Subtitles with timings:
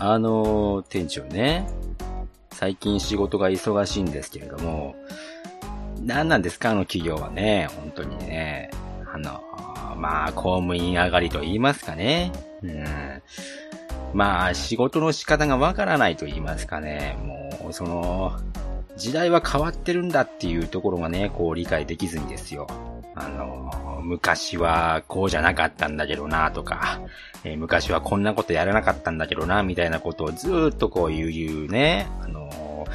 [0.00, 1.68] あの、店長ね、
[2.52, 4.94] 最近仕事が忙しいんですけれども、
[6.00, 6.70] 何なんですか？
[6.70, 8.70] あの企業はね、本当にね。
[9.12, 9.42] あの、
[9.96, 12.30] まあ、公務員上がりと言いますかね。
[12.62, 12.84] うん。
[14.14, 17.16] まあ、仕事の仕方がわからないと言いますかね。
[17.60, 18.38] もう、その、
[18.98, 22.66] 時代は変わってるんだっていうところがね、こう理解できずにですよ。
[23.14, 27.00] あの、昔はこうじゃなかったんだけどなとか、
[27.44, 32.86] えー、昔はこんなことやらなかったんだけどな、みたいなことをずーっとこう言う言うね、あの、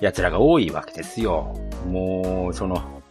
[0.00, 1.54] 奴らが多いわけですよ。
[1.86, 3.02] もう、その、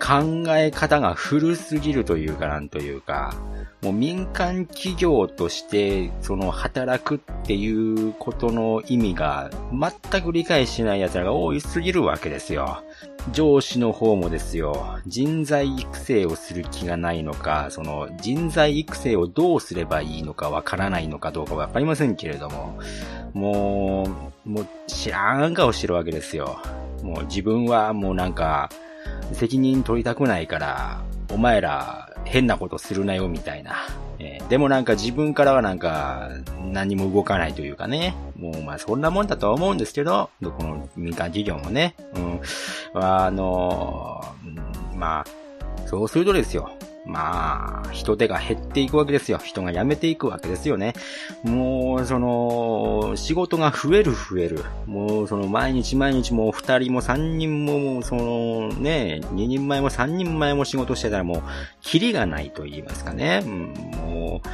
[0.00, 3.34] 考え方が古すぎるというかなんというか、
[3.82, 12.84] もう民間企業としてその働くっていうことの意味が全く理解しない奴らが多いすぎるわけですよ。
[13.32, 22.78] 上司の方もですよ、人材育成をする気がないのか、その人材育成をどうすればいいのかわからないのかどうかわかりませんけれども、
[23.32, 24.08] も
[24.44, 26.60] う、もう知らん顔してるわけですよ。
[27.02, 28.70] もう自分はもうなんか、
[29.32, 33.76] 責任取りたくないから、お前ら変なことするなよみたいな。
[34.18, 36.30] えー、でもなんか自分からはなんか
[36.72, 38.14] 何も動かないというかね。
[38.36, 41.94] もうまあそんなもんだとは思うんですけど、どこの民間企業もね。
[42.14, 42.40] うん。
[42.94, 45.26] あのー、まあ、
[45.86, 46.70] そうするとですよ。
[47.04, 49.38] まあ、人手が減っていくわけですよ。
[49.38, 50.94] 人が辞めていくわけですよね。
[51.42, 54.64] もう、その、仕事が増える増える。
[54.86, 61.42] もう、その、毎日毎日もう二人も三人も、その、ね、二人前も三人前も仕事してたらもう、
[61.80, 63.42] キリがないと言いますかね。
[63.44, 64.48] うん、もう、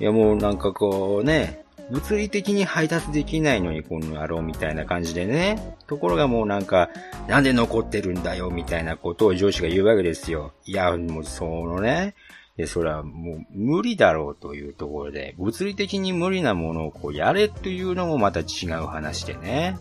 [0.00, 5.76] いやもうなんかこうね、物理的に配達できないのにこの野郎みたいな感じでね。
[5.86, 6.90] ところがもうなんか、
[7.28, 10.52] なんで残ってるんだよみたいなことを上司が言うわけですよ。
[10.64, 12.14] いや、もうそのね、
[12.56, 19.76] で、それはもう無理だろうというところで、物理的に無理なものをこうやれというのもまた違う話でね。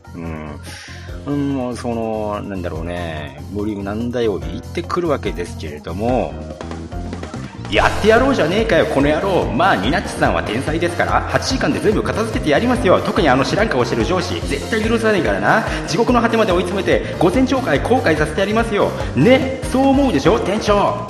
[1.26, 1.68] うん。
[1.68, 6.34] うん、その、なんだろうね、無理なんだよって言ってくるわけですけれども、
[7.74, 9.52] やってやろうじゃねえかよこの野郎。
[9.52, 13.02] まあニナッチさんは天才ですから8時間で全部片付けてやりますよ。
[13.02, 15.64] 特にあの知らん顔してる上司絶対許さないからな。
[15.88, 18.92] 地獄の果てまで追い詰めて午前懲戒後悔させてやりますよ。
[19.16, 20.40] ねそう思うでしょ？
[20.40, 21.08] 店長。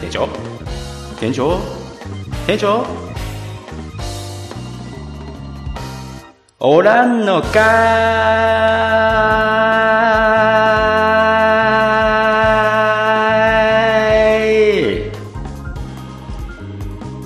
[0.00, 0.28] 店長？
[1.18, 1.58] 店長？
[2.46, 2.86] 店長？
[6.60, 10.03] おらんのかー。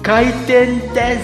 [0.09, 1.23] 開店です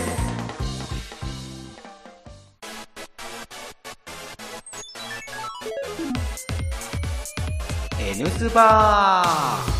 [7.98, 9.72] N スバー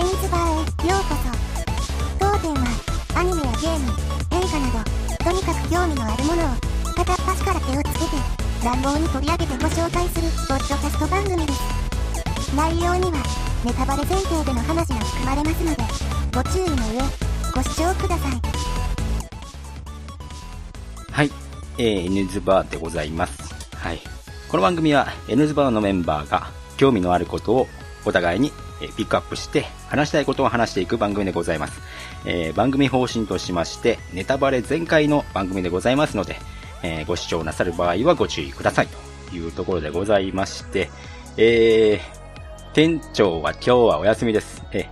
[0.00, 1.28] N スバーへようこそ。
[2.18, 2.64] 当店は
[3.16, 3.92] アニメやゲーム。
[4.30, 4.88] 映画など
[5.22, 6.46] とにかく興味のあるものを
[6.96, 8.16] 片っ端から手をつけて
[8.64, 11.60] 乱暴に取り上げてご紹介するポッドキャスト番組です。
[12.56, 13.29] 内容には
[13.62, 15.82] ネタバレ前提での話が含まれますので、
[16.34, 17.00] ご注意の上、
[17.54, 18.32] ご視聴ください。
[21.12, 21.30] はい、
[21.76, 23.54] えー、N ズバーでございます。
[23.76, 24.00] はい。
[24.48, 26.46] この番組は N ズバーのメンバーが
[26.78, 27.66] 興味のあることを
[28.06, 28.50] お互いに
[28.96, 31.82] ピックアップして話したいことを話していく番組でございます。
[32.24, 36.36] えー、番組方針としましてネタバレ全開の番組でございますので、
[36.82, 38.88] えー、ご視聴なさる場合はご注意ください
[39.30, 40.88] というところでございまして、
[41.36, 42.19] えー、
[42.72, 44.62] 店長は今日はお休みです。
[44.72, 44.88] え、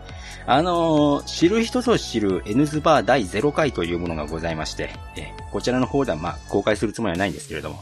[0.47, 7.81] あのー、知る人ぞ知る N ズバー第0回というものがございまして、え、こちらの方ではまあ公開するつもりはないんですけれども、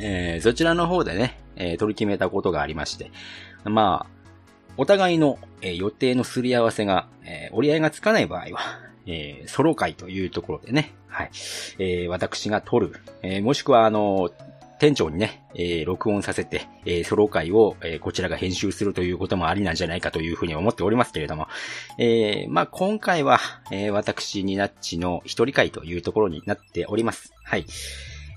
[0.00, 3.12] えー、そちらの方でね、えー、取り決めたことがありまして、
[3.62, 4.14] まあ、
[4.76, 11.30] お互いの、えー、予定のすり合わせが、えー、折り合いがつかない場合は、 えー、ソロ会というところでね、はい、
[11.78, 14.32] えー、私が撮る、えー、もしくはあのー、
[14.78, 21.46] 店長にね、えー、録音させて、えー、ソロ回を、えー、こちらが編集するということもありなんじゃないかというふうに思っておりますけれども、
[21.98, 23.38] えー、まあ、今回は、
[23.70, 27.32] えー、私になっちの一人会というところになっております。
[27.44, 27.66] はい。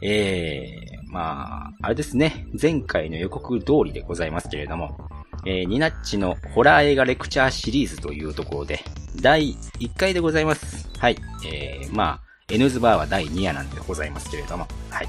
[0.02, 4.98] えー、まあ、あれですね、前回の予告通りでございますけれども、
[5.46, 8.84] えー、ニナッチのホラー映画レクチャーシリーズというところで、
[9.22, 10.90] 第1回でございます。
[11.00, 11.18] はい。
[11.46, 15.08] えー、まあ、N ズバーは第2夜なんでございますけれども、はい。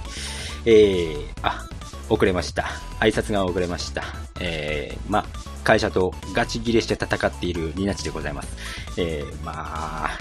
[0.70, 1.66] えー、あ、
[2.10, 2.64] 遅れました。
[3.00, 4.02] 挨拶が遅れました。
[4.38, 5.24] えー、ま、
[5.64, 8.54] 会社とガチ切れして戦っているニナチでございます。
[8.98, 10.18] えー、まあ、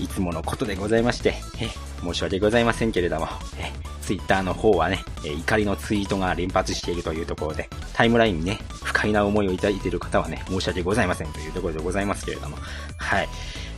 [0.00, 1.68] いつものことでございまして、え
[2.02, 3.28] 申し訳ございませんけれども、
[3.58, 12.56] えツイッターの方はね、え怒りのツイートが連発しているというところで、タイムラインにね、不快な思いをいただいている方はね、申し訳ございませんというところでございますけれども、
[12.96, 13.28] はい。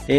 [0.07, 0.13] え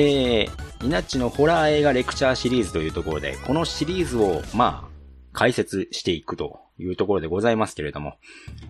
[0.50, 0.50] ー、
[0.81, 4.94] ニナッチのホラー映画レクチャーシリーズというところで、このシリーズを、まあ、
[5.35, 8.15] 解説していくというところでございますけれども、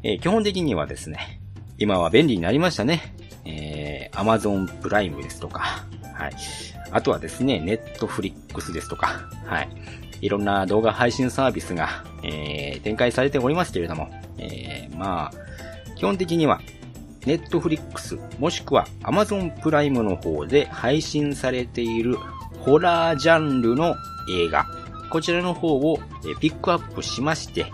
[0.04, 1.40] えー、基本的にはですね、
[1.78, 3.14] 今は便利になりましたね。
[3.46, 6.34] えー、Amazon プライムですとか、はい。
[6.92, 9.70] あとはですね、Netflix ですとか、はい。
[10.22, 15.32] いろんな動画配信サービスが、えー、展開されておりますけれども、えー、まあ、
[15.96, 16.62] 基本的には、
[17.22, 22.18] Netflix、もしくは Amazon プライムの方で配信されている
[22.60, 23.96] ホラージャンルの
[24.30, 24.66] 映画、
[25.10, 26.00] こちらの方を
[26.40, 27.66] ピックアップしまして、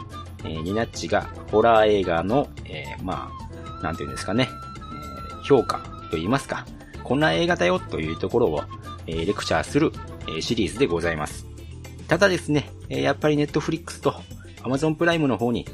[0.43, 3.31] えー、ニナッチがホラー映画の、えー、ま
[3.79, 5.79] あ、なんていうんですかね、えー、評価
[6.09, 6.65] と言いますか、
[7.03, 8.61] こんな映画だよというところを、
[9.07, 9.91] えー、レクチャーする、
[10.35, 11.45] え、シリーズでございます。
[12.07, 14.15] ただですね、え、やっぱりネットフリックスと
[14.63, 15.65] Amazon プライムの方に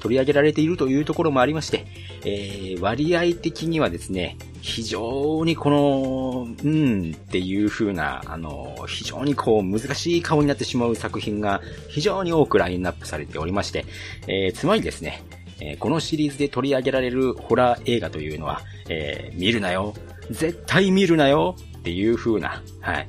[0.00, 1.86] 取り上げられているというところもありまして、
[2.24, 13.84] えー、割合的にはですね、非常にこの、うんっていう風な、あの、非常にこう難しい顔になってしまう作品が非常に多くラインナップされておりまして、
[14.26, 15.22] えー、つまりですね、
[15.60, 19.94] えー、このシリーズで取り上げられるホラー映画というのは、えー、見るなよ、
[20.30, 23.08] 絶対見るなよっていう風な、はい。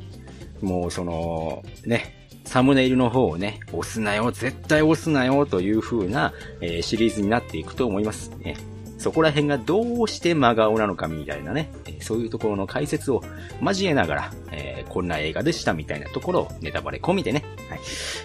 [0.62, 8.30] もうその、ね、サムネイルの方をね、押すなよ、絶対押すなよという風な、えー、シリーズになっていくと思います。
[8.40, 8.56] ね、
[8.98, 13.24] そこら辺がどうして真顔なのかみたいなね、そういうところの解説を
[13.62, 17.80] 交えながら、えー、こんな映画でしたみたいなところをネタバレ込みでね、はい、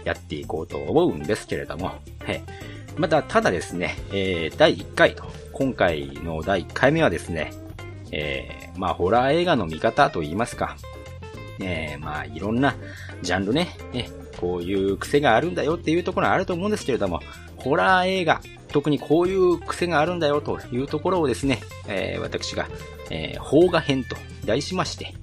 [0.05, 1.93] やっていこうと思うんですけれども、は
[2.33, 2.43] い、
[2.97, 7.53] また、ただですね、えー、第1回と、今回の第1回目はですね、
[8.13, 10.77] えー、まあ、ホラー映画の見方と言いますか、
[11.61, 12.75] えー、まあ、いろんな
[13.23, 14.09] ジャンルね、え
[14.39, 17.21] こういう癖があるんだよっていうところはあると思うんですけれども、
[17.57, 22.69] ホラー映画、特にこういう癖があるんだよというところをですね、えー、私が、
[23.11, 25.15] えー、邦画編と題しまして、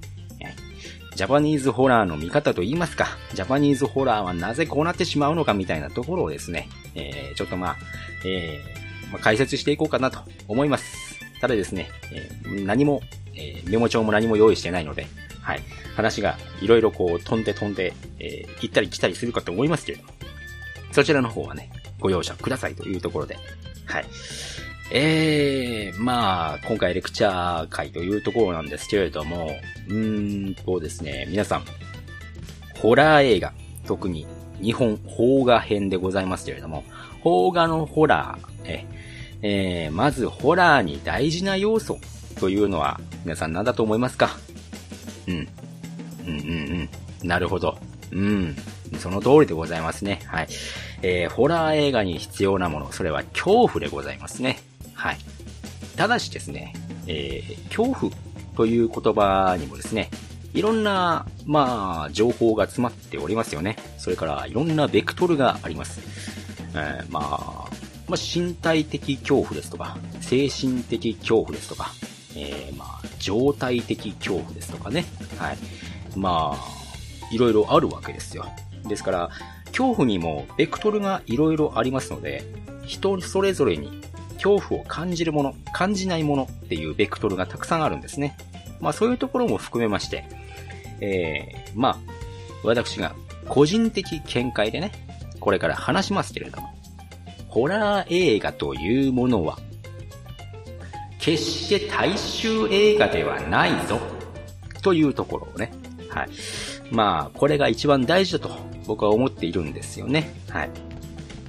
[1.18, 7.76] ジャパニーズホラーの見方と言いますか、ジャパニーズホラーはなぜこうなってしまうのかみたいなところをですね、えー、ちょっとまあ、
[8.24, 11.18] えー、まあ、解説していこうかなと思います。
[11.40, 13.02] ただですね、えー、何も、
[13.34, 15.08] えメモ帳も何も用意してないので、
[15.48, 15.62] はい。
[15.96, 20.10] 話がいろいろこう飛んで飛んで、えー、行ったり来たりするかと思いますけれども、
[20.92, 23.38] そちらの方はね、ご容赦くださいというところで、
[23.86, 24.04] はい。
[24.90, 29.58] えー、まあ、今回レクチャー会というところなんですけれども、
[29.88, 31.64] うーんとですね、皆さん、
[32.74, 33.54] ホラー映画、
[33.86, 34.26] 特に
[34.60, 36.84] 日本邦画編でございますけれども、
[37.22, 38.86] 邦画のホラー、え、
[39.40, 41.98] えー、まずホラーに大事な要素
[42.38, 44.36] というのは皆さん何だと思いますか？
[45.28, 45.48] うん。
[46.26, 46.88] うんうん
[47.22, 47.28] うん。
[47.28, 47.78] なるほど。
[48.10, 48.56] うん。
[48.98, 50.20] その通りでございますね。
[50.26, 50.48] はい。
[51.02, 54.60] えー、ホラー映画に必要なもの、それは恐怖でございますね。
[54.94, 55.18] はい。
[55.96, 56.74] ただしですね、
[57.06, 58.12] えー、恐怖
[58.56, 60.10] という言葉にもですね、
[60.54, 63.76] いろんな、まあ、情報が詰まっておりますよね。
[63.98, 66.00] それから、いろんなベクトルがあります。
[66.74, 67.70] えー、まあ、
[68.08, 71.92] まあ、身体的恐怖ですとか、精神的恐怖ですとか、
[72.38, 75.04] えー、まあ、状態的恐怖ですとかね。
[75.38, 75.58] はい。
[76.16, 76.58] まあ、
[77.32, 78.46] いろいろあるわけですよ。
[78.86, 79.30] ですから、
[79.66, 82.44] 恐怖にもベクトルがいろいろありますので、
[82.86, 84.02] 人それぞれに
[84.34, 88.36] 恐怖を感じるもの、感じないものっていうベクトルがたくさんあるんですね。
[88.80, 90.24] まあそういうところも含めまして、
[91.00, 91.98] えー、まあ、
[92.64, 93.14] 私が
[93.48, 94.92] 個人的見解でね、
[95.40, 96.68] これから話しますけれども、
[97.48, 99.58] ホラー映画というものは、
[101.18, 103.98] 決して大衆映画ではないぞ、
[104.82, 105.72] というところをね、
[106.08, 106.28] はい。
[106.90, 108.50] まあ、これが一番大事だと
[108.86, 110.32] 僕は思っているんですよね。
[110.48, 110.70] はい。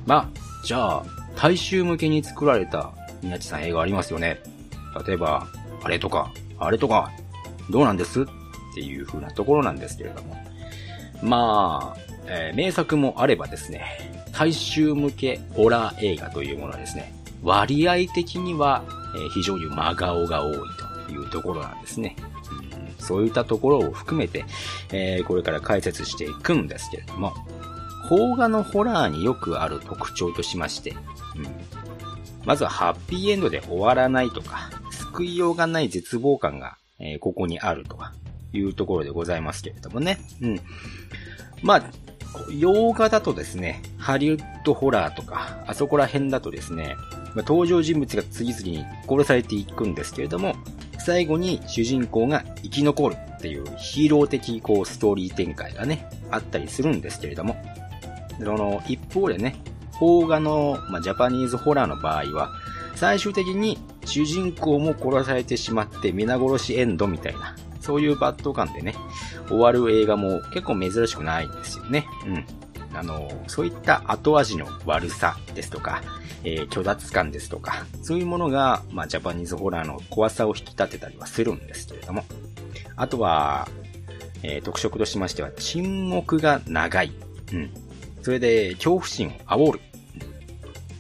[0.06, 4.42] まあ、じゃあ、大衆向けに作られた宮地さん映画ありますよね。
[5.08, 5.48] 例えば、
[5.84, 7.12] あれとか、あれとか、
[7.70, 8.24] どうなんです？
[8.24, 8.26] っ
[8.74, 10.36] ていう風なところなんですけれども。
[11.22, 13.86] まあ、えー、名作もあればですね、
[14.34, 18.84] 大衆向けホラー映画というものはですね、割合的には、
[19.16, 20.54] え、非常に真顔が多い
[21.08, 22.16] というところなんですね。
[23.00, 24.46] そういったところを含めて、
[24.92, 27.34] えー、これから解説していくんですけれども、
[28.08, 30.98] 邦画のホラーによくある特徴としまして、うん、
[32.46, 38.14] まずはハッピーエンドで終わらないとか、救いようがない絶望感が、えー、ここにあるとか、
[38.54, 40.20] いうところでございますけれどもね。
[40.42, 40.60] うん。
[41.62, 41.84] まあ、
[42.52, 46.96] 洋画だとですね、ハリウッドホラーとか、あそこら辺だとですね、
[47.36, 50.56] 登場人物が次々に殺されていくんですけれども、
[51.00, 57.56] 最後に主人公が生き残るっていうヒーロー的こうストーリー展開がね、あったりするんですけれども、
[58.38, 59.56] その一方でね、
[59.98, 62.52] 邦画の、まあ、ジャパニーズホラーの場合は、
[62.96, 68.96] 最終的に主人公も殺されてしまって皆殺しエンドみたいな、そういうバッド感でね、
[69.48, 72.06] 終わる映画も結構珍しくないんですよね。
[72.28, 72.46] うん。
[72.94, 76.02] あの、そういった後味の悪さですとか、
[76.44, 82.24] えー、虚脱感ですとか、そういうものが、まあ、ジャパニーズホラーの怖さを引き立てたりはするんですけれども、
[82.96, 83.68] あとは、
[84.44, 87.12] えー、特色としましては、沈黙が長い。
[87.54, 87.72] うん。
[88.22, 89.80] それで、恐怖心を煽る。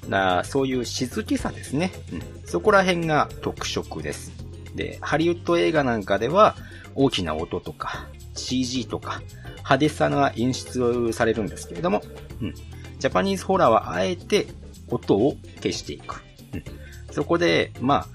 [0.10, 1.91] な、そういう静けさですね。
[2.12, 2.22] うん。
[2.46, 4.31] そこら辺が特色です。
[4.75, 6.55] で、ハリウッド映画なんかでは、
[6.96, 9.22] 大きな音とか、CG とか、
[9.70, 12.02] 派手さが演出されるんですけれども、
[12.42, 12.56] うん。
[12.98, 14.48] ジャパニーズホラーはあえて
[14.90, 16.24] 音を消していく。
[16.54, 16.64] うん。
[17.12, 18.08] そこで、まあ、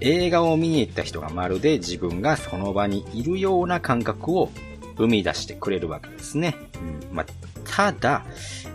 [0.00, 4.50] 映画を見に行った人がまるで自分がその場にいるような感覚を
[4.96, 6.56] 生み出してくれるわけですね。
[7.10, 7.14] うん。
[7.14, 7.26] まあ、
[7.66, 8.24] ただ、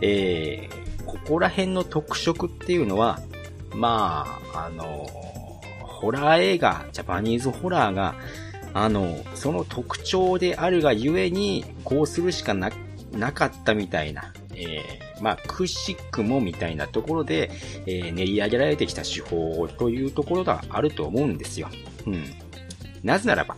[0.01, 3.19] えー、ここら辺の特色っていうのは、
[3.73, 5.09] まあ、あの、
[5.81, 8.13] ホラー映画、ジャパニーズホラーが、
[8.73, 12.71] あの、その特徴であるがゆえに、こうするしかな、
[13.11, 17.51] なかったみたいな、えー、まあ、くしくもみたいなところで、
[17.85, 21.69] えー、練り上げられてきた手法というところがあると思うんですよ。
[22.05, 22.25] うん。
[23.03, 23.55] なぜならば、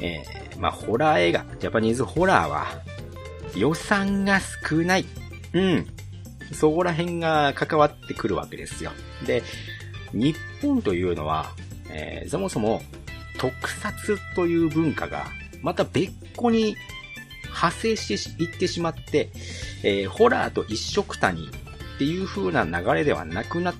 [0.00, 2.66] えー、まあ、ホラー映画、ジャパニーズホラーは、
[3.56, 5.04] 予算が少ない。
[5.52, 5.86] うん。
[6.52, 8.90] そこら辺が関わってくるわけですよ。
[9.26, 9.42] で、
[10.12, 11.52] 日本というのは、
[11.90, 12.82] えー、そもそも
[13.40, 15.28] 特撮という文化が、
[15.62, 16.76] また別個に
[17.44, 19.30] 派生していってしまって、
[19.82, 23.74] えー、ホラーと一色たにっていう風な流れではなくなっ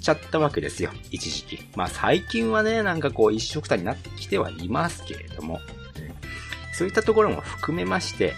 [0.00, 0.92] ちゃったわけですよ。
[1.10, 1.58] 一時期。
[1.74, 5.58] まあ最近はね、なんかこう一色たになってきてはいますけれども、
[6.72, 8.34] そういったところも含めまして、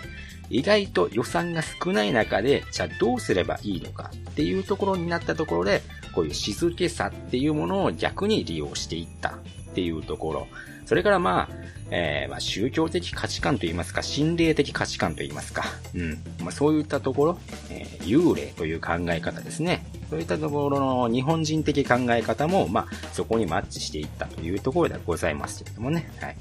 [0.49, 5.83] 意外と予算が少ない中で、じゃあどうすればいいのかっていうところになったところで、
[6.14, 9.35] こういう静けさっていうものを逆に利用していった
[9.73, 10.49] っていうところ。
[10.85, 11.55] それからまあ、
[11.91, 15.64] えー、まあ、宗教的価値観といいますか、心霊的価値観といいますか、
[15.95, 16.11] うん。
[16.41, 17.38] まあ、そういったところ、
[17.71, 19.85] えー、幽霊という考え方ですね。
[20.11, 26.11] そういったところの日本人的考え方も、まあ、そこにマッチしていったというところではございますけれどもね。
[26.21, 26.37] はい。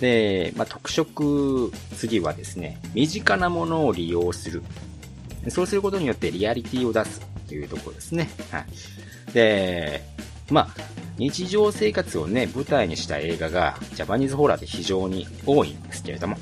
[0.00, 4.62] で、まあ、特色、次はですね、身近なものを利用する。
[5.48, 8.28] そうすることによってリアリティを出すというところですね。
[8.50, 8.66] はい。
[9.32, 10.02] で、
[10.50, 10.68] まあ、
[11.16, 16.36] 日常生活をね、舞台にした映画が、ジャパニーズホラーで非常に多いんですけれども。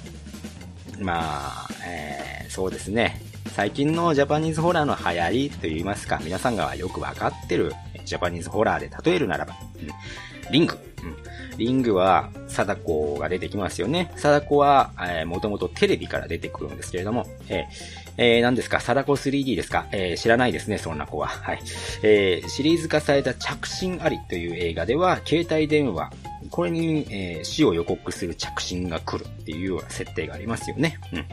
[1.01, 3.21] まあ、えー、そうですね。
[3.55, 7.73] 最近のジャパニーズホラーの流行りと言いますか、皆さんがよくわかってる
[8.05, 10.79] ジャパニーズホラーで例えるならば、うん、リング。
[11.03, 14.11] うん、リングは、貞子が出てきますよね。
[14.17, 18.81] 貞子は、えー、もともとテレビから出てくるんですけれども、えーえー、何ですか？
[18.81, 19.87] 貞子 3D ですか？
[19.93, 21.29] えー、知らないですね、そんな子は。
[21.29, 21.61] はい。
[22.03, 26.13] えー、シリーズ化された着信ありという映画では、携帯電話、
[26.51, 30.99] これに、えー、死を予告する着信が来るっていうような設定がありますよね。
[31.13, 31.25] うん。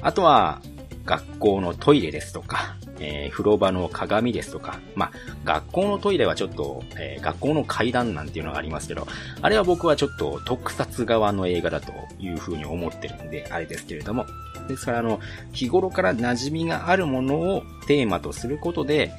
[0.00, 0.60] あとは、
[1.04, 5.12] 学校のトイレですとか、えー、風呂場の鏡ですとか、まあ、
[5.44, 9.06] 学校のトイレはちょっと、えー、学校の階段なんていうのがありますけど、
[9.42, 14.26] あれは僕はちょっと特撮側の映画だというふうに思ってるんで、あれですけれども、
[14.68, 15.20] ですから、あの、
[15.52, 19.12] 日頃から馴染みがあるものをテーマとすることで、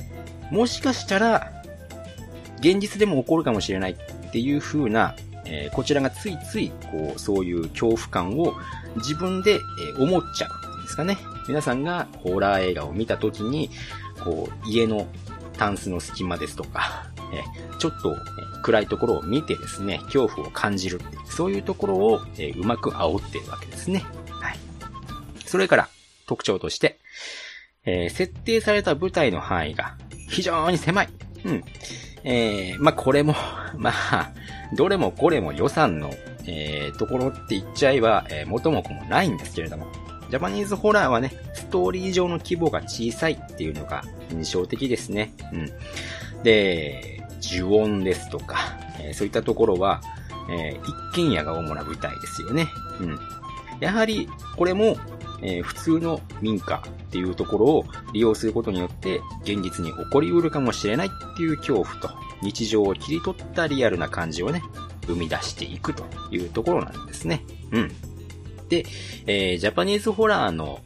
[0.52, 1.52] もしかしたら、
[2.60, 5.16] 現実でも起こるかもしれないっていう風な、
[5.46, 8.56] えー、こちらがついつい、こう、そういう恐怖感を
[8.98, 9.60] 自分で、え、
[10.02, 11.18] 思っちゃうんですかね。
[11.48, 13.70] 皆さんがホラー映画を見た時に、
[14.24, 15.08] こう、家の
[15.58, 17.44] タンスの隙間ですとか、え、
[17.80, 18.16] ちょっと、
[18.64, 24.04] 暗いところを見てですね、恐怖を感じるって、そういうところを、えうまく煽っているわけですね。
[24.30, 24.60] はい
[25.46, 25.90] それから
[26.28, 27.00] 特徴として、
[27.86, 29.96] えー、設定された舞台の範囲が
[30.28, 31.10] 非常に狭い。
[31.46, 31.64] うん。
[32.24, 33.36] えー、まあ、これも
[33.78, 34.32] まあ、
[34.74, 36.12] どれもこれも予算の、
[36.48, 39.86] えー、ところって言っちゃえば、えー、元も子もないんですけれども、
[40.30, 45.34] ジャパニーズホラーはね、ストーリー上の規模が小さいっていうのが印象的ですね。
[45.54, 46.44] うん。
[46.44, 48.58] で、呪音ですとか、
[49.00, 50.02] えー、そういったところは、
[50.50, 52.68] えー、一軒家が主な舞台ですよね。
[53.00, 53.20] うん。
[53.80, 54.28] やはり、
[54.58, 54.98] これも、
[55.42, 62.10] えー、普通の民家っていうところを利用することによって、現実に起こりうるかもしれないっていう恐怖と、
[62.42, 64.62] 日常を切り取ったリアルな感じをね、
[65.08, 67.44] 生み出していくというところなんですね。
[67.72, 67.92] うん。
[68.70, 68.86] で、
[69.28, 70.80] えー、ジャパニーズホラーの、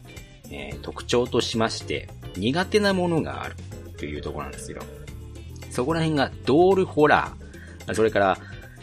[0.52, 3.56] えー、特徴としまして、苦手なものがある
[3.98, 4.82] というところなんですよ。
[5.72, 8.38] そこら辺がドールホラー、それから、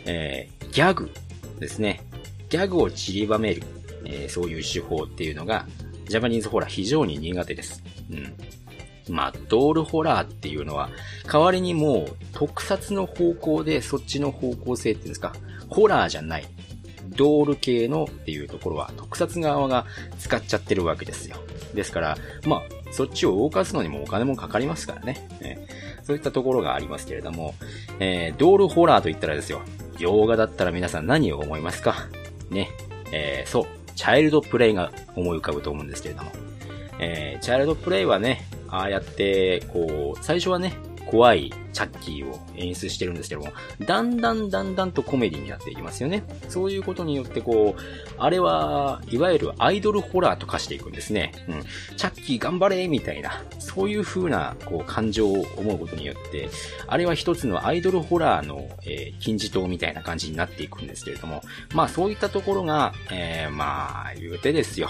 [0.05, 1.11] えー、ギャグ
[1.59, 2.03] ですね。
[2.49, 3.62] ギャグを散りばめる。
[4.09, 5.67] えー、そういう手法っていうのが、
[6.09, 7.83] ジャパニーズホラー非常に苦手です。
[8.11, 8.35] うん。
[9.12, 10.91] まあ、ドールホラーっていうのは、
[11.31, 15.35] 代わりにもう、特撮の方向でそっちの方向性っていうんですか、
[15.69, 16.47] ホラーじゃない。
[17.16, 19.87] ドール系のっていうところは特撮側が
[20.18, 21.37] 使っちゃってるわけですよ。
[21.75, 25.28] ですから、まあ、そっちを動かすのにもお金もかかりますからね。
[25.40, 25.66] ね
[26.04, 27.54] そういったところがありますけれども、
[27.99, 29.61] えー、ドールホラーと言ったらですよ、
[29.99, 32.08] 洋画だったら皆さん何を思いますか？
[32.50, 32.70] ね。
[33.12, 36.30] えー、そう、チャイルドプレイが思い浮かぶと思うんですけれども。
[36.99, 40.75] えー、チャイルドプレイはね、ああやって、こう、最初はね、
[41.06, 43.49] 怖いチャッキーを演出してるんですけども、
[43.85, 46.25] だんだんだんだんとコメディになっていきますよね。
[46.49, 47.83] そういうことによってこう、
[48.16, 51.33] あれは、いわゆるアイドルホラーと化していくんですね。
[51.49, 51.97] うん。
[51.99, 56.49] チャッキー頑張れみたいな、そういう風な、こう、感情を思うことによって、
[56.87, 61.42] あれは一つのアイドルホラーの、えー、金字塔みたいな感じになっていくんですけれども、
[61.75, 64.88] まあそういったところが、えー、まあ、言うてですよ。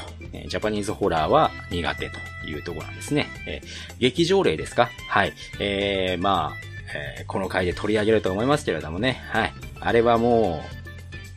[0.48, 3.26] ジャパニーズホラーは苦手というところなんですね。
[3.48, 4.88] えー、劇場例ですか？
[5.08, 5.32] はい。
[5.58, 9.22] えー、まあ、えー、この回で取り上げると思いますけれどもね。
[9.30, 9.52] はい。
[9.80, 10.62] あれはも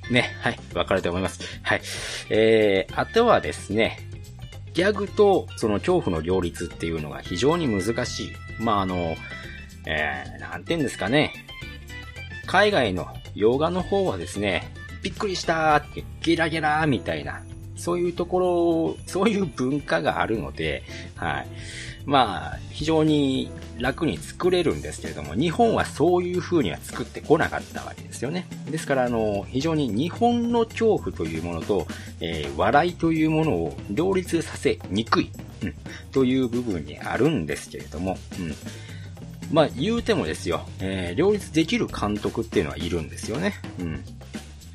[0.09, 1.41] う、ね、はい、わかると思います。
[1.63, 1.81] はい。
[2.29, 3.99] えー、あとはですね、
[4.73, 8.31] ギャグとその恐怖の両立っていうのが非常に難しい。
[8.59, 9.15] まあ、あの、
[9.85, 11.33] えー、なんて言うんですかね。
[12.45, 17.43] 海外の洋画の方はですね、びっくりしたーって、ゲラゲラーみたいな、
[17.79, 20.83] そういうところ、そういう文化があるので、
[21.15, 21.47] はい。
[22.05, 28.47] まあ、非常に楽に作れるんですけれども、日本はそういう風には作ってこなかったわけですよね。
[28.69, 31.87] ですから、あの、非常に日本の恐怖というものと、
[32.19, 35.31] えー、笑いというものを両立させにくい、
[35.63, 35.73] うん、
[36.11, 38.55] という部分にあるんですけれども、うん。
[39.51, 43.53] まあ、言うてもですよ、えー、両立できる監督っていうのはいるんですよね。
[43.79, 44.03] うん。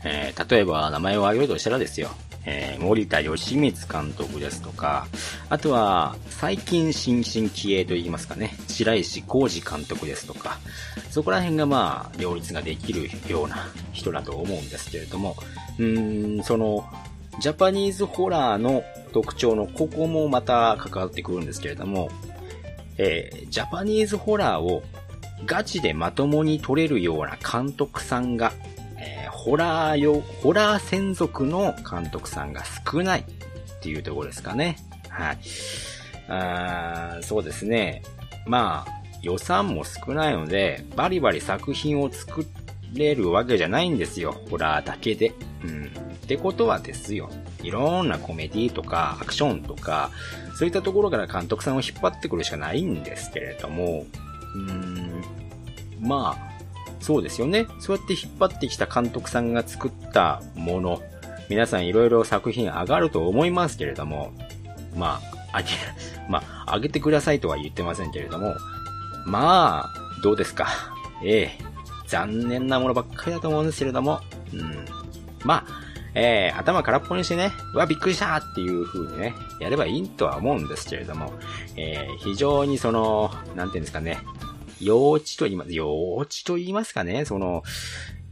[0.05, 2.11] えー、例えば、名前を挙げるとしたらですよ、
[2.47, 5.07] えー、森田義満監督ですとか、
[5.49, 10.59] あとは、最近新進気鋭と言いますかね、白石浩二監督ですとか、
[11.11, 13.57] そこら辺がまあ、両立ができるような
[13.93, 15.37] 人だと思うんですけれども、
[15.79, 16.85] うーん、その、
[17.41, 22.11] ジャパニーズホラーの特徴のここもまた関わってくるんですけれども、
[22.99, 24.83] えー、ジャパニーズホラーを
[25.47, 28.53] ガチでまともに撮れるような監督さんが
[29.45, 33.25] ホラー用、ホラー専属の監督さんが少ないっ
[33.83, 34.79] ていうところですかね。
[35.11, 35.39] はい。
[36.29, 38.03] あそうですね。
[38.47, 42.47] まあ、予算も少ないので、バリバリ作品を作
[42.95, 44.33] れるわけじゃないんですよ。
[44.51, 45.35] ホラーだけで。
[45.63, 45.85] うん。
[45.85, 45.91] っ
[46.27, 47.29] てことはですよ。
[47.63, 50.11] いろんなコメディとかアクションとか、
[50.57, 54.07] そういったところから監督さんを引っ張ってくるしかないんですけれども、
[54.55, 55.23] うーん、
[56.01, 56.54] まあ、
[57.05, 57.67] そうですよね。
[57.81, 61.03] そうやって引っ張ってきた監督さんが作ったもの、
[61.51, 64.33] 皆さんいろいろ作品上がると思いますけれども、
[64.97, 65.21] ま
[65.53, 65.69] あ、あげ、
[66.31, 68.55] まあ、上げてくださいとは言ってませんけれども、
[69.27, 70.67] まあ、どうですか。
[71.23, 71.65] ええ
[72.07, 74.21] 残念なものばっかりだと思うんですけれども、
[74.55, 74.87] うん。
[75.45, 75.65] まあ、
[76.15, 81.35] えー、頭空っぽにしてね、うわ、びっくりしたっていう風にね、やればいいとは思うんですけれども、
[81.77, 84.19] えー、非常にその、なんていうんですかね、
[84.85, 87.63] 幼稚と言います、幼稚と言いますかね、その、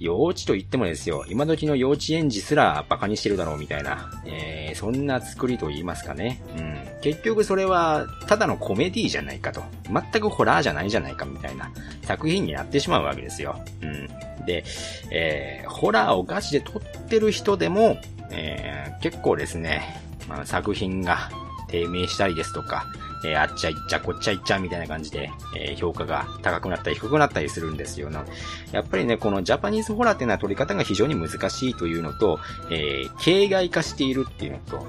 [0.03, 6.43] 幼稚と言ってもですよ、今時の幼稚園児すら馬鹿にしてるだろうみたいな、えー、そんな作りと言いますかね。
[6.57, 7.01] うん。
[7.01, 9.63] 結局それは、ただのコメディじゃないかと。
[9.89, 11.71] 全くホラーじゃないじゃないかみたいな
[12.03, 13.61] 作品になってしまうわけですよ。
[13.81, 14.09] うん。
[14.45, 14.65] で、
[15.11, 17.97] えー、ホラーをガチで撮ってる人でも、
[18.31, 21.31] えー、結構ですね、まあ、作品が
[21.73, 22.87] 低迷したりですとか、
[23.25, 28.25] えー、あっちゃいっちゃこっちゃいっちゃみたいな感じで、えー、評価が高くなったり低くなったりするんですよな。
[28.71, 32.39] やっぱりね、このジャパニーズホラーっていうのは撮り方が非常に難しいというのと、
[32.71, 34.87] えー、形骸化しているっていうのと、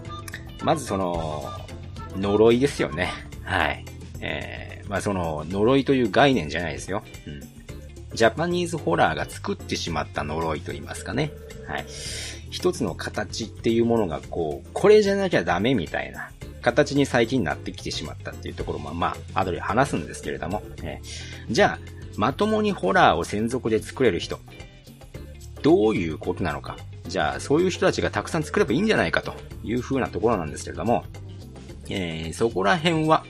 [0.64, 1.50] まずその、
[2.18, 3.12] 呪いですよね。
[3.44, 3.86] はい。
[4.20, 7.04] えー、まあその、呪いという概念じゃないですよ。
[7.26, 7.42] うん。
[8.14, 11.32] ジャパニーズホラーが作ってしまった呪いと言いますかね。
[11.68, 11.86] はい。
[12.52, 16.30] 一つの形っていうものがこう、これじゃなきゃダメみたいな、
[16.64, 21.80] 形に最近なってきてしまったっていうところも、まあ、後で話すんですけれども、えー、じゃあ、
[22.16, 24.40] まともにホラーを専属で作れる人、
[25.62, 26.78] どういうことなのか。
[27.08, 31.04] じゃあ、そういう人たちがたくさん作ればいいんじゃないかという風なところなんですけれども、
[31.90, 33.26] えー、そこら辺は、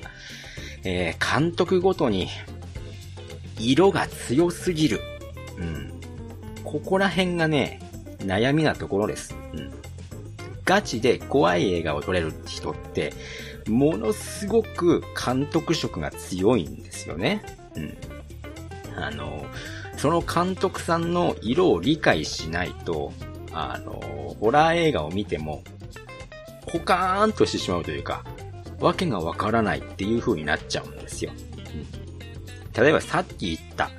[0.84, 2.28] えー、監督ごとに、
[3.60, 5.00] 色が強すぎる。
[5.58, 5.94] うん。
[6.64, 7.80] ここら辺がね、
[8.20, 9.36] 悩みなところです。
[9.54, 9.83] うん。
[10.66, 13.14] ガチで怖い映画を撮れる人って、
[13.68, 17.42] ものすごく監督色が強いんですよね。
[17.76, 17.98] うん。
[18.96, 19.46] あの、
[19.98, 23.14] その監督さんの色を理解しないと、
[23.52, 25.64] あの、ホラー映画を見ても、
[26.68, 28.24] ポカーンとしてしまうというか、
[28.80, 31.32] わけがわからないっていう風になっちゃうんですよ。
[31.36, 33.92] うん、例えばさっき言った、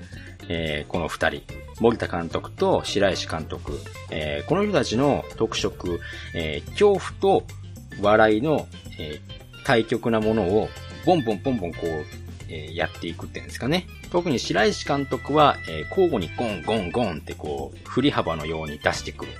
[0.49, 1.43] えー、この二人、
[1.81, 3.79] 森田監督と白石監督、
[4.11, 6.01] えー、この人たちの特色、
[6.35, 7.45] えー、恐怖と
[8.01, 8.67] 笑いの、
[8.99, 10.69] えー、対極なものを、
[11.05, 12.05] ボンボンボンボンこう、
[12.49, 13.87] えー、やっていくっていうんですかね。
[14.11, 19.33] 特に白石監督は、えー、交互にゴンゴンゴンってこう、振り幅のように出してくる。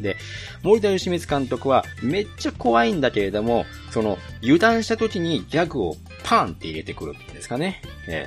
[0.00, 0.16] で、
[0.62, 7.82] 森田義満監督はめっちゃ怖いんだけれども、その油断した時にギャグをパンって入れてくるっていうんですかね。
[8.06, 8.26] え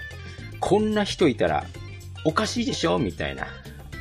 [0.51, 1.65] ー、こんな人いたら
[2.25, 2.99] おかしいでしょ？
[2.99, 3.47] みたいな。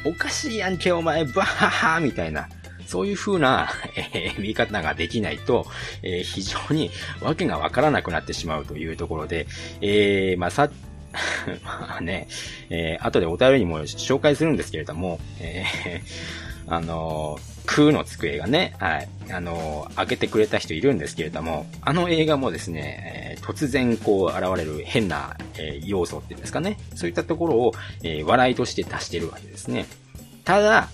[0.04, 2.48] おかしいやんけお前、バハハみたいな。
[2.86, 3.70] そういう風な、
[4.12, 5.66] えー、見方ができないと、
[6.02, 9.46] えー、非常に訳がわからなくなってしまうというところで、
[9.80, 10.70] えー、まあ、さ、
[11.64, 12.28] まあね、
[12.70, 27.72] えー、後でお便りにも紹介するんですけれども、えー、あのー、空の机がね、はい、あの、開けてくれた人いるんですけれども、あの映画もですね、えー、突然こう現れる変な、えー、要素っていうんですかね、そういったところを、
[28.02, 29.86] えー、笑いとして出してるわけですね。
[30.44, 30.88] ただ、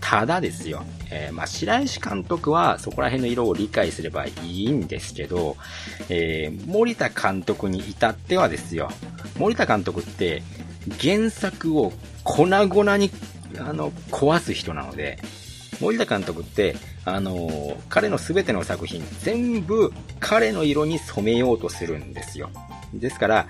[0.00, 0.84] ただですよ。
[1.10, 5.56] え、まあ、白石監督はそこら辺の色を理解すればいいんですけど、
[6.08, 8.90] え、森田監督に至ってはですよ。
[9.36, 10.42] 森田監督って
[11.00, 11.92] 原作を
[12.24, 13.10] 粉々に
[13.58, 15.18] あの壊す人なので、
[15.80, 22.50] 森田監督って、あのー、彼の全ての作品、全部彼の色に染めようとするんですよ。
[22.94, 23.46] ですから、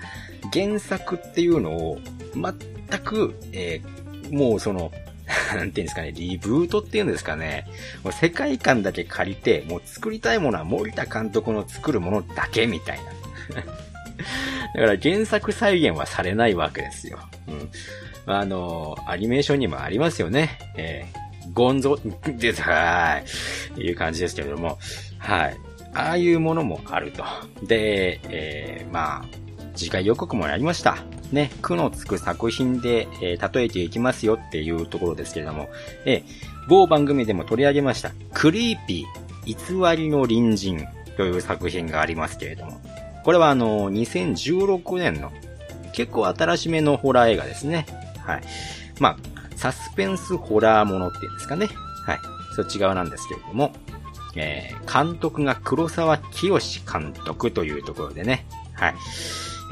[0.53, 1.99] 原作っていうのを
[2.35, 4.91] 全く、えー、もうその、
[5.55, 7.67] なんていうんですかね、リブートっていうんですかね。
[8.03, 13.11] もう世界観だけ借りて、もう作りたいものは森田監督の作るものだけみたいな。
[14.75, 17.19] だから原作再現はされないわけですよ。
[17.47, 17.69] うん。
[18.25, 20.59] あの、アニメーションにもありますよね。
[20.77, 21.99] えー、ゴンゾ、
[22.37, 23.21] です、は
[23.77, 23.81] い。
[23.81, 24.77] いう感じですけれども、
[25.17, 25.57] はい。
[25.93, 27.23] ああいうものもあると。
[27.65, 29.25] で、えー、まあ、
[29.75, 30.97] 次回予告もやりました。
[31.31, 35.69] ね、苦のつく作品で、えー、例えていきますよっていうところですけれども、
[36.05, 36.23] えー、
[36.67, 42.81] 某番組でも取り上げました、クリーピー、偽りの隣人という作品がありますけれども、
[43.23, 45.31] これはあの、2016年の
[45.93, 47.85] 結構新しめのホラー映画ですね。
[48.25, 48.41] はい。
[48.99, 51.67] まあ、サスペンスホラーものっていうんですかね。
[52.05, 52.19] はい。
[52.55, 53.73] そっち側なんですけれども、
[54.35, 56.57] えー、監督が黒沢清
[56.89, 58.95] 監督というところでね、はい。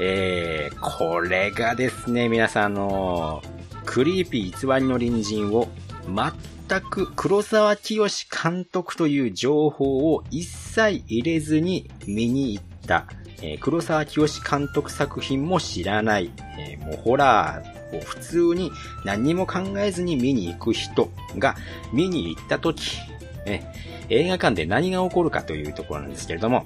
[0.02, 3.42] えー、これがですね、皆さん、あの、
[3.86, 5.68] クリーピー偽りの隣人を
[6.06, 13.06] 全く黒沢清監督という情報を一切入れずに見に行った、
[13.40, 18.70] えー、黒沢清監督作品も知らない、えー、もうホラーを普通に
[19.04, 21.56] 何も考えずに見に行く人が
[21.92, 22.98] 見に行った時、
[23.46, 23.72] ね、
[24.08, 26.64] 映画館で何が起こるかというところなんですけれども、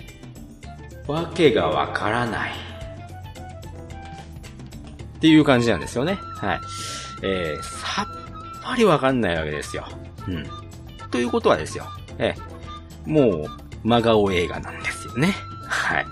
[1.07, 2.53] わけがわからない。
[5.17, 6.15] っていう感じなんですよね。
[6.15, 6.61] はい。
[7.23, 8.07] えー、さっ
[8.65, 9.87] ぱりわかんないわけですよ。
[10.27, 10.47] うん。
[11.11, 11.87] ということはですよ。
[12.19, 13.47] えー、もう、
[13.85, 15.35] 真顔映画なんですよね。
[15.69, 16.07] はい。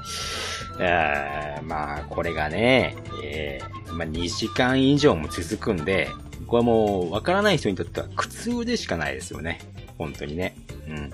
[0.79, 6.09] えー、まあ、これがね、えー、まあ、2時間以上も続くんで、
[6.47, 9.61] これはもう、わからない人にとっては苦痛でしかないですよね。
[9.99, 10.57] 本当にね。
[10.89, 11.11] うん。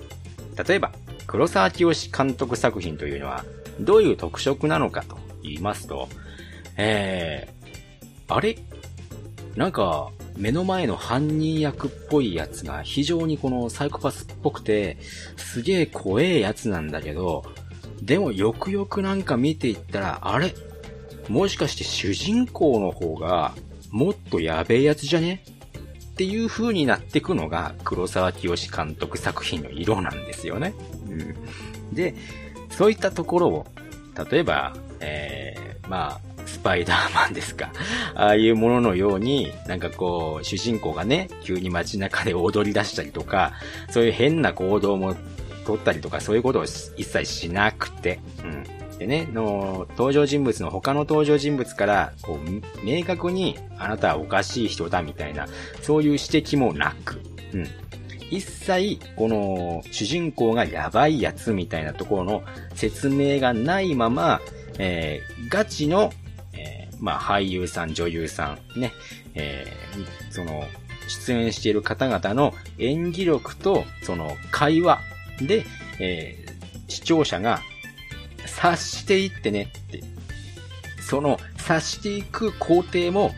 [0.65, 0.91] 例えば、
[1.27, 3.45] 黒沢清監督作品というのは、
[3.79, 6.09] どういう特色なのかと言いますと、
[6.77, 7.57] えー
[8.29, 8.57] あれ？
[9.55, 14.97] なんか、目の前の犯人役っぽいやつが非常にこのサイコパスっぽくて、
[15.37, 17.45] すげえ怖えやつなんだけど、
[18.01, 20.53] でもよくよくなんか見ていったら、あれ？
[21.29, 23.53] もしかして主人公の方が
[23.91, 25.43] もっとやべえやつじゃね？
[26.11, 30.73] っていう風になってくのが黒沢清監督作品の色なんですよね。
[31.07, 31.95] うん。
[31.95, 32.15] で、
[32.71, 33.67] そういったところを、
[34.31, 37.71] 例えば、えー、まあ、スパイダーマンですか。
[38.15, 43.53] ああいうもののように、なんかこう、主人公がね、急に街中で踊り出したりとか、
[43.91, 45.15] そういう変な行動も
[45.65, 48.76] 取ったりとか、そういうことを一切しなくて、うん。
[48.99, 55.47] でね、の、登場人物の他の登場人物から、こう、明確に、あなたはおかしい人だみたいな、
[55.81, 57.21] そういう指摘もなく、
[57.53, 57.67] うん。
[58.29, 64.41] 一切、この、主人公がやばいやつみたいなところの説明がないまま、
[64.79, 66.11] えー、ガチの
[66.53, 68.91] えまあ、俳優さん、女優さん、ね、
[69.35, 70.63] えー、その、
[71.07, 74.99] 出演している方々の演技力と、その、会話
[75.41, 75.65] で、
[75.99, 77.61] えー、視聴者が
[78.57, 80.01] 察していってねって、
[80.99, 83.31] その察していく工程も、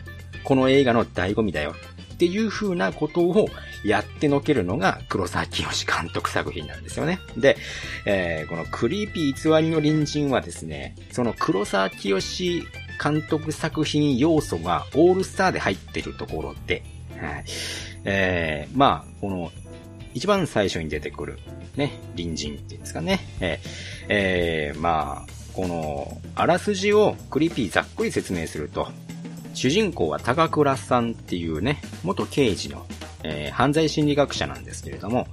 [0.44, 1.74] この映画の醍醐味だよ
[2.14, 3.48] っていう風なことを
[3.84, 7.20] やってのけるのが黒沢清監督作品なんですよね。
[7.36, 7.56] で、
[8.06, 12.18] えー、このクリーピー偽りの隣人はですね、その黒沢清
[13.02, 16.82] 監督作品要素がオールスターで入ってるところで、
[17.20, 17.44] はい。
[18.04, 19.52] えー、まあ、この、
[20.14, 21.38] 一番最初に出てくる、
[21.76, 23.20] ね、隣人っていうんですかね。
[23.40, 23.68] えー、
[24.08, 28.88] えー、まあ、この、あらすじをクリピーざっくり説明すると、
[29.54, 32.86] 主人公は高倉さんっていうね、元刑事の、
[33.22, 35.26] えー、犯罪心理学者なんですけれども、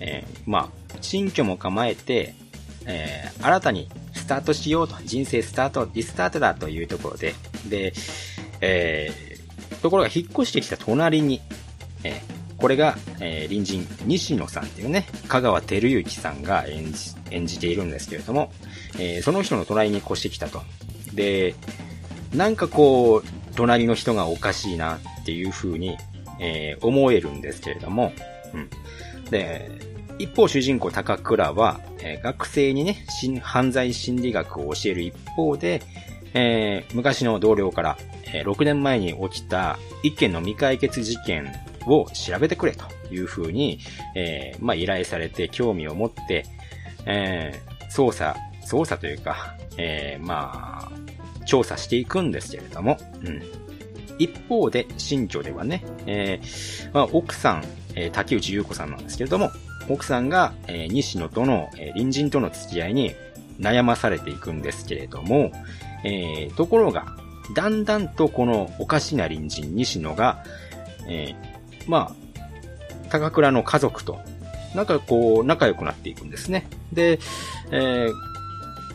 [0.00, 2.34] えー、まあ、新居も構えて、
[2.86, 7.34] えー、新たにスタートしようと、人生スタート、リスタートだというところで、
[7.68, 7.92] で、
[8.60, 11.40] えー、ところが引っ越してきた隣に、
[12.04, 18.50] えー、これが、えー、隣人、西野さんっていうね、香川照之さんが演じ、演じているんですけれども、
[18.98, 20.62] えー、その人の隣に越してきたと。
[21.12, 21.54] で、
[22.34, 25.96] なんかこう、隣の人がおかしいなっていう風に、
[26.38, 28.12] えー、思えるんですけれども、
[28.54, 28.70] うん。
[29.30, 29.70] で、
[30.18, 33.04] 一方主人公高倉は、えー、学生にね、
[33.42, 35.82] 犯罪心理学を教える一方で、
[36.32, 37.98] えー、昔の同僚から、
[38.32, 41.52] えー、6年前に起きた一件の未解決事件
[41.86, 43.78] を調べてくれという風に、
[44.14, 46.44] えー、まあ、依頼されて興味を持って、
[47.06, 53.42] えー、捜査、捜査というか、えー、まあ、調査していくんですけれども、うん。
[54.18, 59.50] 一方で、新居ではね、えー、まあ、奥さん、えー、竹内優子さんなんですけれども、
[59.88, 63.14] 奥さんが、えー、西野との、えー、隣人との付き合いに
[63.60, 65.52] 悩まされていくんですけれども、
[66.04, 67.16] えー、ところが、
[67.54, 70.42] だんだんとこのおかしな隣人西野が、
[71.08, 71.55] えー、
[71.86, 74.18] まあ、高倉の家族と、
[74.74, 76.68] なんかこう、仲良くなっていくんですね。
[76.92, 77.18] で、
[77.70, 78.12] えー、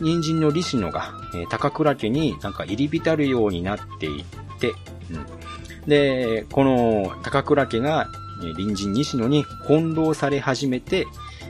[0.00, 4.24] 人参の李氏野が、え、高倉家になんか入り浸るようになっていっ
[4.58, 4.74] て、
[5.10, 8.08] うん、で、この高倉家が、
[8.42, 11.06] えー、隣人西野に翻弄され始めて、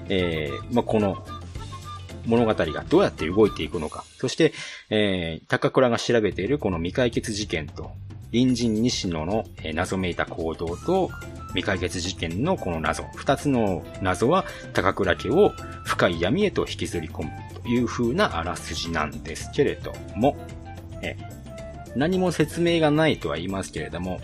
[0.08, 1.24] えー、まあ、この
[2.26, 4.04] 物語がどうやって動いていくのか。
[4.18, 4.52] そして、
[4.90, 7.92] えー、高倉が調べているこの未解決事件と、
[8.32, 11.10] 隣人西野の、謎めいた行動と、
[11.48, 13.04] 未解決事件のこの謎。
[13.14, 15.52] 二つの謎は高倉家を
[15.84, 17.30] 深い闇へと引きずり込む
[17.62, 20.36] という風なあらすじなんですけれども、
[21.02, 21.16] え
[21.94, 24.18] 何も説明がないとは言いますけれども、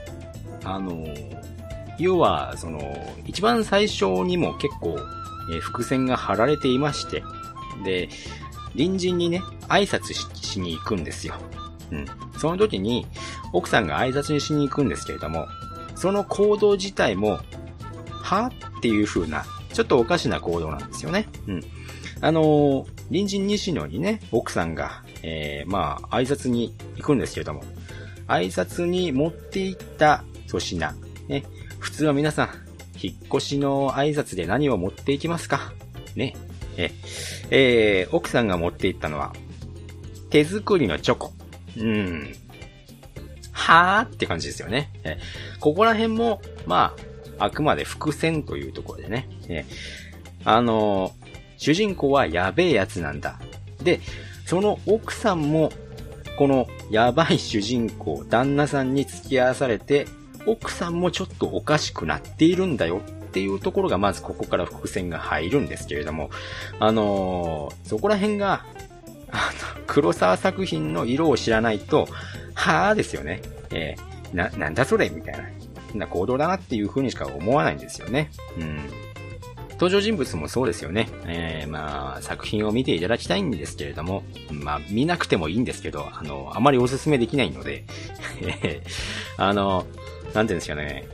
[0.64, 1.06] あの
[1.98, 2.80] 要は、その、
[3.26, 4.98] 一番最初にも結構、
[5.52, 7.22] え伏線が張られていまして、
[7.84, 8.08] で、
[8.72, 11.34] 隣人にね、挨拶しに行くんですよ。
[11.90, 12.06] うん。
[12.38, 13.06] その時に、
[13.52, 15.46] 奥さんが挨拶にしに行くんですけれども、
[15.96, 17.40] その行動自体も、
[18.10, 21.28] はっていう風な、ちょっとおかしな行動なんですよね。
[21.46, 21.64] うん。
[22.20, 27.62] あのー、隣人西野にね、奥さんが、えー、まあ、挨拶に行くんですけれども、
[28.26, 30.94] 挨拶に持って行った粗品、
[31.28, 31.44] ね、
[31.78, 32.48] 普通は皆さん、
[33.00, 35.72] 引っ越しの挨拶で何を持っていきますか？
[36.16, 36.34] ね。
[36.76, 36.90] え、
[37.50, 39.32] えー、奥さんが持っていったのは、
[40.30, 41.32] 手作りのチョコ。
[41.78, 42.34] うん。
[43.52, 44.90] はーって感じですよね。
[45.04, 45.18] え
[45.60, 46.94] ここら辺も、ま
[47.38, 49.28] あ、あくまで伏線というところでね。
[49.48, 49.64] え
[50.44, 51.12] あの、
[51.56, 53.38] 主人公はやべえやつなんだ。
[53.82, 54.00] で、
[54.46, 55.70] その奥さんも、
[56.38, 60.06] このやばい主人公、旦那さんに付き合わされて、
[60.46, 66.30] 奥さんもちょっとおかしくなっているんだよっていうところがまずここから伏線が入るんですけれども、
[66.80, 68.64] あのー、そこら辺が、
[69.30, 69.50] あ、
[69.88, 72.06] 黒沢作品の色を知らないと、
[72.54, 73.42] はぁですよね。
[73.70, 75.44] えー、な、なんだそれみたいな。
[75.94, 78.30] な行動だなっていう風にしか思わないんですよね。
[78.58, 78.78] うん。
[79.72, 81.08] 登場人物もそうですよね。
[81.26, 87.84] えー、まあ、作品を見ていただきたいんですけれども、まあ、見なくてもいいんですけど、あの、あまりおすすめできないので、
[89.38, 89.86] あの、
[90.34, 91.06] なんていうんですかね、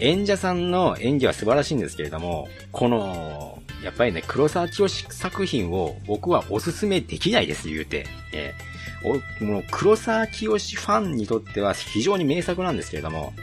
[0.00, 3.53] 演者さんの演技は素晴らしいんですけれども、この、
[3.84, 8.06] やっぱりね、黒沢清作品を僕はおすすめできないです、言うて。
[8.32, 13.34] えー、もう黒沢清ファンにとっては非常に名作なんですけれども、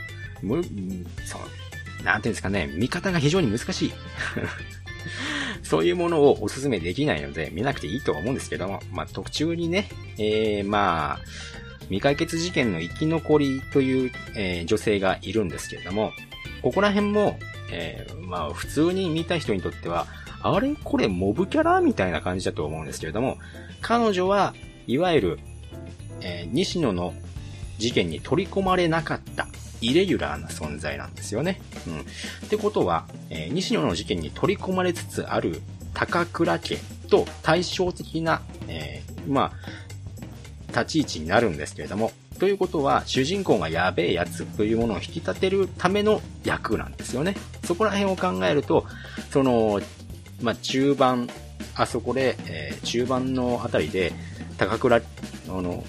[0.42, 0.62] む、
[1.24, 3.92] そう、なんていうんですかね、見方が非常に難しい。
[5.62, 11.18] そういうものをおすすめできないので、見なくていいとは思うんですけども、まあ、特注にね、えー、まあ、
[11.84, 16.12] 未解決事件の生き残りという、えー、女性がいるんですけれども、
[16.62, 17.38] ここら辺も、
[17.70, 20.06] えー、まあ、普通に見た人にとっては、
[20.42, 20.74] あれ？
[20.82, 21.80] これモブキャラ？
[21.80, 23.38] みたいな感じだと思うんですけれども、
[23.80, 24.54] 彼女は、
[24.86, 25.38] いわゆる、
[26.20, 27.14] えー、西野の
[27.78, 29.46] 事件に取り込まれなかった、
[29.80, 31.60] イレギュラーな存在なんですよね。
[31.86, 32.00] うん。
[32.00, 32.04] っ
[32.48, 35.60] てことは、えー、西野の事件に取り込まれつつある
[35.94, 36.76] 高倉家
[37.08, 39.52] と対照的な、えー、まあ、
[40.68, 47.36] 立ち位置になるんですけれども、ということは、主人公がやべえやつというものを引き立てるための役なんですよね。
[47.64, 48.86] そこら辺を考えると、
[49.30, 49.80] その、
[50.42, 51.28] まあ、中盤、
[51.74, 54.12] あそこで、えー、中盤のあたりで、
[54.58, 55.00] 高倉、あ
[55.48, 55.84] の、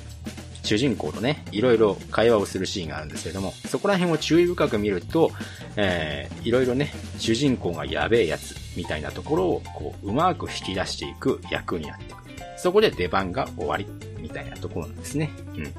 [0.64, 5.32] 主人公とね、いろいろ会話をするシーンがあるんですけれども、そこら辺を注意深く見ると、
[5.76, 12.24] えー、いろいろね、主人公がやべえやつ、みたいなところを、こう、うまく引き出していく役になっていく。
[12.58, 13.86] そこで出番が終わり、
[14.20, 15.32] みたいなところなんですね。
[15.56, 15.74] うん。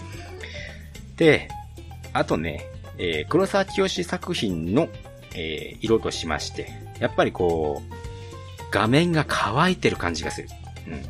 [1.16, 1.48] で、
[2.12, 2.66] あとね、
[2.98, 4.88] えー、黒沢清作品の、
[5.34, 7.93] えー、色としまして、やっぱりこう、
[8.74, 10.48] 画面が乾いてる感じがする。
[10.88, 11.02] うん。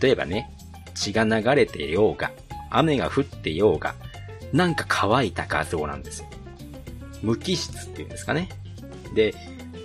[0.00, 0.50] 例えばね、
[0.96, 2.32] 血が流れてようが、
[2.70, 3.94] 雨が降ってようが、
[4.52, 6.26] なんか乾いた画像なんですよ。
[7.22, 8.48] 無機質っていうんですかね。
[9.14, 9.32] で、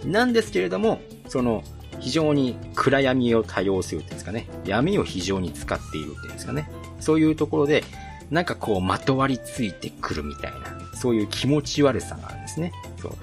[0.03, 1.63] なんですけれども、その、
[1.99, 4.47] 非常に暗闇を多用するっていうんですかね。
[4.65, 6.67] 闇を非常に使っているっていうんですかね。
[6.99, 7.83] そういうところで、
[8.31, 10.59] なんかこう、まとわりついてくるみたいな、
[10.95, 12.71] そういう気持ち悪さがあるんですね。
[12.99, 13.13] そう。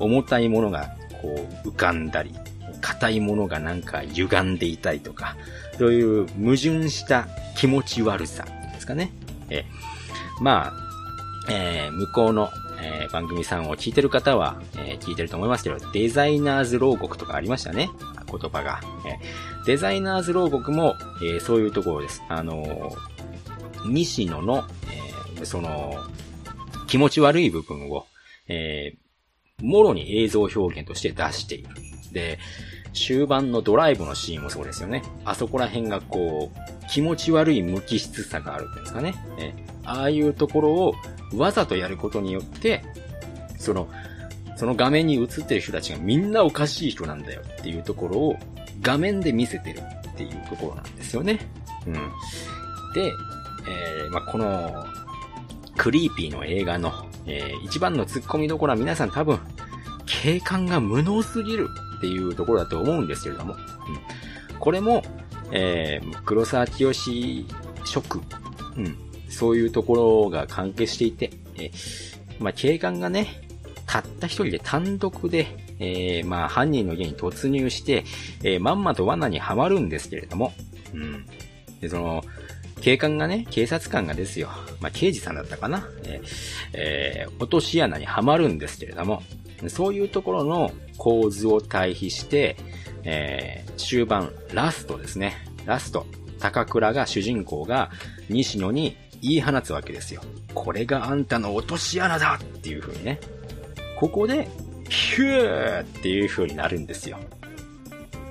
[0.00, 2.34] 重たいものが、こう、浮かんだり、
[2.80, 5.36] 硬いものがなんか歪んでいたりとか、
[5.78, 9.12] そういう矛盾した気持ち悪さですかね。
[9.50, 9.64] え
[10.40, 10.72] ま
[11.48, 17.90] あ、えー、向こうの、えー、番組さんを聞いてる方は、え、聞いてると思いますけど、デザイナーズ牢獄とかありましたね。
[18.30, 18.80] 言葉が。
[19.06, 19.18] え
[19.66, 22.22] デザイナーズ牢獄も、えそういうところです。
[22.28, 22.94] あの
[23.86, 24.64] 西野の、
[25.38, 25.94] えその、
[26.86, 28.06] 気持ち悪い部分を、
[28.48, 28.94] え
[29.62, 31.68] もろに映像表現として出している。
[32.12, 32.38] で、
[32.92, 35.02] 終盤のドライブのシーンもそうですよね。
[35.24, 39.14] あそこら辺がこう、気持ち悪い無機質さがあるんですかね。
[39.38, 39.52] え
[39.84, 40.94] ああいうところを
[41.34, 42.82] わざとやることによって、
[43.58, 43.88] その、
[44.56, 48.36] その画面に映ってる人たちがみんなおかしい人なんだよっていうところを
[48.80, 51.38] 画面で見せてるっていうところなんですよね。
[51.86, 51.94] うん。
[52.94, 53.12] で、
[53.68, 54.86] えー、まあ、この、
[55.76, 56.92] クリーピーの映画の、
[57.26, 59.38] えー、一番の突っ込みどころは皆さん多分、
[60.06, 65.02] 景観が無能すぎるっていうところだと思うんですけれども、うん、これも、
[65.52, 68.22] えー、黒沢清色、
[68.76, 68.96] うん、
[69.28, 73.42] そういうところが関係していて、えー、まあ、警官がね、
[73.86, 75.46] たった一人で単独で、
[75.78, 78.04] えー、まあ、犯人の家に突入して、
[78.42, 80.52] えー、まんまと罠にはまるんですけれども、
[80.92, 81.26] うん。
[81.80, 82.24] で、その、
[82.80, 84.48] 警官がね、警察官がですよ。
[84.80, 85.88] まあ、刑事さんだったかな。
[86.04, 86.28] えー、
[86.74, 89.22] えー、落とし穴にはまるんですけれども、
[89.68, 92.56] そういうところの構図を対比して、
[93.04, 95.36] えー、終盤、ラストですね。
[95.64, 96.06] ラスト。
[96.38, 97.90] 高倉が主人公が
[98.28, 100.20] 西野に言い放つわけですよ。
[100.54, 103.18] これがあんたの落とし穴だっていう風にね。
[103.98, 104.48] ここで、
[104.88, 107.18] ヒューっていう風になるんですよ。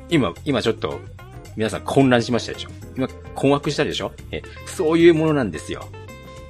[0.09, 0.99] 今、今ちょっと、
[1.55, 2.69] 皆さん混乱しましたでしょ？
[2.95, 4.11] 今、困惑したでしょ？
[4.31, 5.88] え、そういうものなんですよ。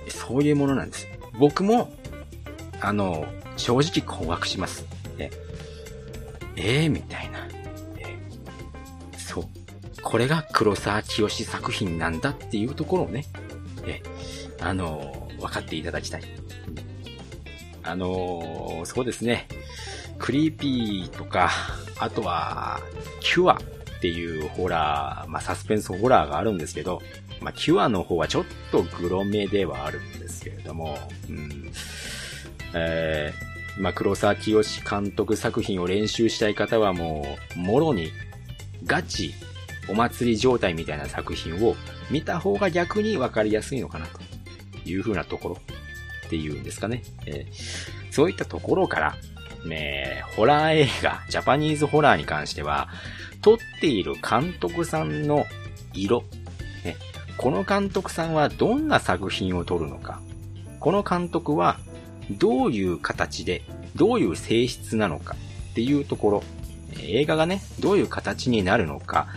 [0.09, 1.07] そういうものなんです。
[1.39, 1.93] 僕も、
[2.81, 3.25] あの、
[3.57, 4.85] 正直困惑します。
[5.17, 5.29] え、
[6.55, 7.47] えー、みたいな。
[7.97, 8.17] え
[9.17, 9.45] そう。
[10.01, 13.25] これが黒沢清作品なんだっていうところをね、
[13.85, 14.01] え、
[14.61, 16.21] あの分かっていただきたい。
[17.83, 19.47] あのそうですね。
[20.17, 21.51] クリーピーとか、
[21.99, 22.79] あとは、
[23.19, 27.01] CUREっていうホラー、まあ、サスペンスホラーがあるんですけど、
[27.41, 30.97] まあ、 CUREの方はちょっとグロめではあるんですけれども、
[31.29, 31.71] うん、
[32.75, 38.11] えー、まあ、黒沢清監督作品を練習したい方はもう、もろに、
[38.85, 39.33] ガチ、
[39.87, 41.75] お祭り状態みたいな作品を
[42.11, 44.19] 見た方が逆にわかりやすいのかなと
[44.87, 45.57] いう風なところ
[46.25, 47.03] っていうんですかね。
[47.25, 49.15] えー、そういったところから、
[49.65, 52.89] ね、ホラー映画、ジャパニーズホラーに関しては、
[53.41, 55.45] 撮っている監督さんの
[55.93, 56.23] 色、
[56.83, 56.97] ね、
[57.37, 60.19] この監督さんはどんな作品を撮るのか、
[60.79, 61.79] この監督は
[62.31, 63.61] どういう形で、
[63.95, 65.35] どういう性質なのか
[65.71, 66.43] っていうところ、
[66.99, 69.27] 映画がね、どういう形になるのか、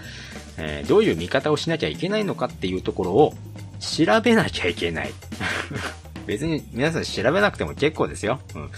[0.56, 3.34] えー、どういう見方をしなきゃいけないのかっていうところを
[3.78, 5.12] 調べなきゃいけない。
[6.26, 8.40] 別に皆さん調べなくても結構ですよ。
[8.54, 8.70] うん、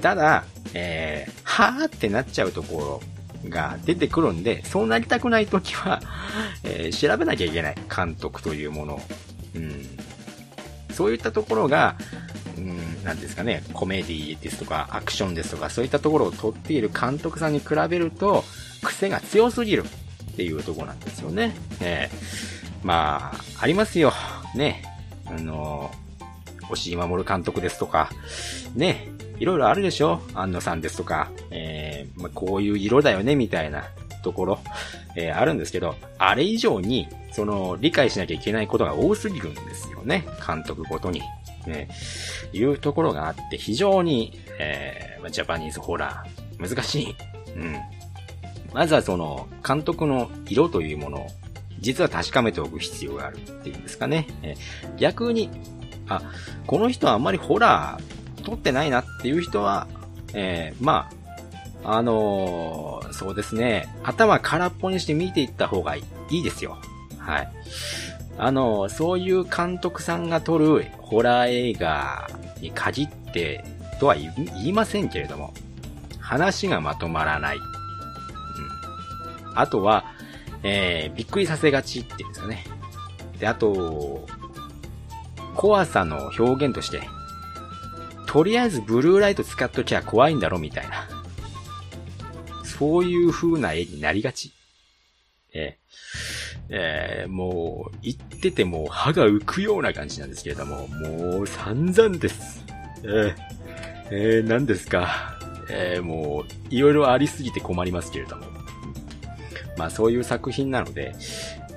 [0.00, 0.44] ただ、
[0.74, 3.02] えー、はーってなっちゃうとこ
[3.44, 6.00] ろが出てくるんで、そうなりたくないときは、
[6.64, 7.74] えー、調べなきゃいけない。
[7.94, 9.00] 監督というものを。
[9.54, 9.86] うん、
[10.92, 11.96] そういったところが、
[13.04, 18.44] なんですかね、コメディですとか、アクションですとか、そういったところを撮っている監督さんに比べると、
[18.82, 21.54] 癖が強すぎるっていうところなんですよね。
[21.80, 22.10] え、
[22.82, 24.12] まあ、ありますよ。
[24.54, 24.82] ね。
[25.26, 25.90] あの、
[26.70, 28.10] 押井守監督ですとか、
[28.74, 29.08] ね。
[29.40, 33.84] いろいろあるでしょ安野さんですとか、えー、まあ、こういう色だよね、みたいな
[34.24, 34.58] ところ、
[35.16, 40.26] えー、あるんですけど、あれ以上に、その、理解しなきゃいけないことが多すぎるんですよね。
[40.44, 41.22] 監督ごとに。
[41.68, 41.88] ね、
[42.52, 47.16] いうところがあって、非常に、えー、ジャパニーズホラー、難しい。
[47.56, 47.76] うん。
[48.72, 51.26] まずはその、監督の色というものを、
[51.80, 54.26] 実は確かめておく必要があるっていうんですかね。
[54.42, 55.50] えー、逆に、
[56.08, 56.22] あ、
[56.66, 59.86] この人はあんまりホラー撮ってないなっていう人は、
[60.34, 61.10] えー、ま
[61.84, 66.78] あ、あのー、そうですね、頭空っぽにして見ていった方がいいですよ。
[67.18, 67.48] はい。
[68.38, 72.30] あの、そういう監督さんが撮るホラー映画
[72.60, 73.64] に限って
[73.98, 74.32] とは言
[74.66, 75.52] いませんけれども、
[76.20, 77.56] 話がまとまらない。
[77.56, 77.62] うん。
[79.58, 80.04] あとは、
[80.62, 82.64] えー、びっくりさせがちっていうんですかね。
[83.38, 84.26] で、あと、
[85.56, 87.02] 怖さの表現として、
[88.26, 91.08] とりあえずブルーライト使っときゃ怖いんだろみたいな。
[92.62, 94.52] そういう風な絵になりがち。
[95.54, 95.87] えー、
[96.70, 102.64] えー、もう、言ってても歯が浮くような感じなんですけれども、もう散々です。
[103.02, 103.34] えー、
[104.10, 105.38] えー、何ですか？
[105.70, 108.46] えー、もう、いろいろありすぎて困りますけれども。
[109.76, 111.14] まあそういう作品なので、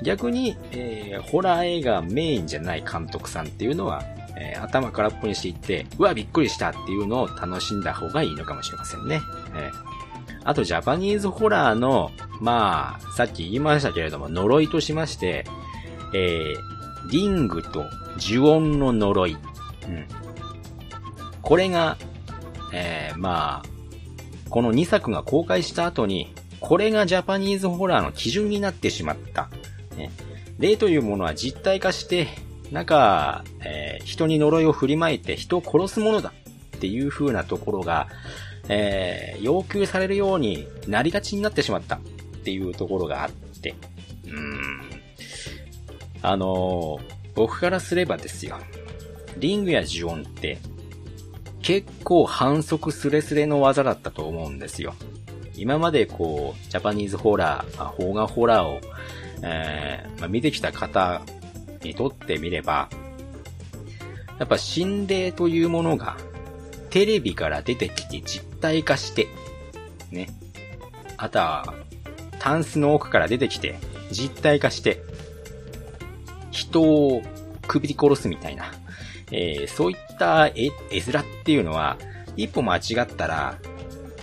[0.01, 4.03] 逆に、えー、ホラー映画メインじゃない監督さんっていうのは、
[4.35, 9.21] えー、頭空っぽにしていって、うわ、びっくりしたっていうのを楽しんだ方がいいのかもしれませんね。
[9.55, 9.71] えー、
[10.43, 15.45] あと、ジャパニーズホラーの、まあ、さっき言いましたけれども、呪いとしまして、
[16.13, 17.85] えー、リングと
[18.17, 19.33] 呪音の呪い。
[19.33, 20.05] うん。
[21.41, 21.97] これが、
[22.73, 23.69] えー、まあ、
[24.49, 29.49] この2作が公開した後に、これがジャパニーズホラーの基準になってしまった。
[29.95, 30.11] ね、
[30.59, 32.27] 霊というものは実体化して、
[32.71, 36.33] なんか、えー、人に呪いを振りまいて人を殺すものだ
[36.77, 38.07] っていう風なところが、
[38.73, 41.99] えー、要求されるようになりがちになってしまったっ
[42.43, 43.75] ていうところがあって、
[44.25, 44.81] うん。
[46.21, 47.01] あのー、
[47.35, 48.57] 僕からすればですよ。
[49.37, 50.57] リングやジオンって
[51.61, 54.95] 結構反則スレスレの技だったと思うんですよ。
[55.55, 58.79] 今までこう、ジャパニーズホラー、あ、邦画ホラーを、
[59.43, 61.21] えー、まあ、見てきた方
[61.83, 62.89] にとってみれば、
[64.39, 66.17] やっぱ心霊というものが
[66.91, 69.27] テレビから出てきて実体化して、
[70.11, 70.29] ね。
[71.17, 71.73] あとは、
[72.37, 73.79] タンスの奥から出てきて
[74.11, 75.01] 実体化して、
[76.51, 77.23] 人を
[77.67, 78.71] 首で殺すみたいな、
[79.31, 81.97] えー、そういった絵、絵面っていうのは、
[82.35, 83.57] 一歩間違ったら、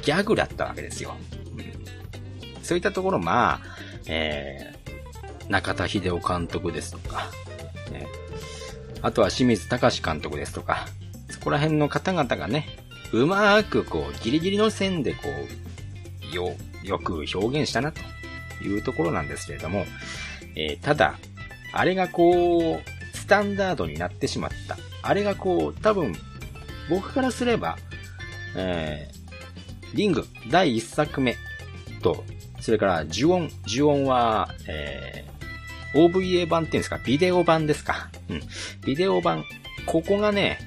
[0.03, 1.17] ギャグだったわけですよ。
[1.57, 3.61] うん、そういったところ、まあ、
[4.07, 7.31] えー、中田秀夫監督ですとか、
[7.91, 8.07] ね、
[9.01, 10.87] あとは清水隆監督ですとか、
[11.39, 12.67] そこら辺の方々がね、
[13.13, 15.21] うまーくこう、ギリギリの線でこ
[16.33, 18.01] う、よ、よく表現したなと
[18.65, 19.87] いうところなんですけれども、
[20.57, 21.19] えー、ただ、
[21.73, 24.77] あれがこう、スタンダードになってしまった。
[25.03, 26.15] あれがこう、多分、
[26.91, 27.79] 僕からすれば、
[28.57, 31.37] えー、リング第1作目
[32.03, 32.25] と、
[32.61, 38.11] それから呪音、呪音は、えー、OVA 版っていうんですか、ビデオ版ですか？
[38.29, 38.43] うん。
[38.85, 39.45] ビデオ版。
[39.87, 40.59] ここがね、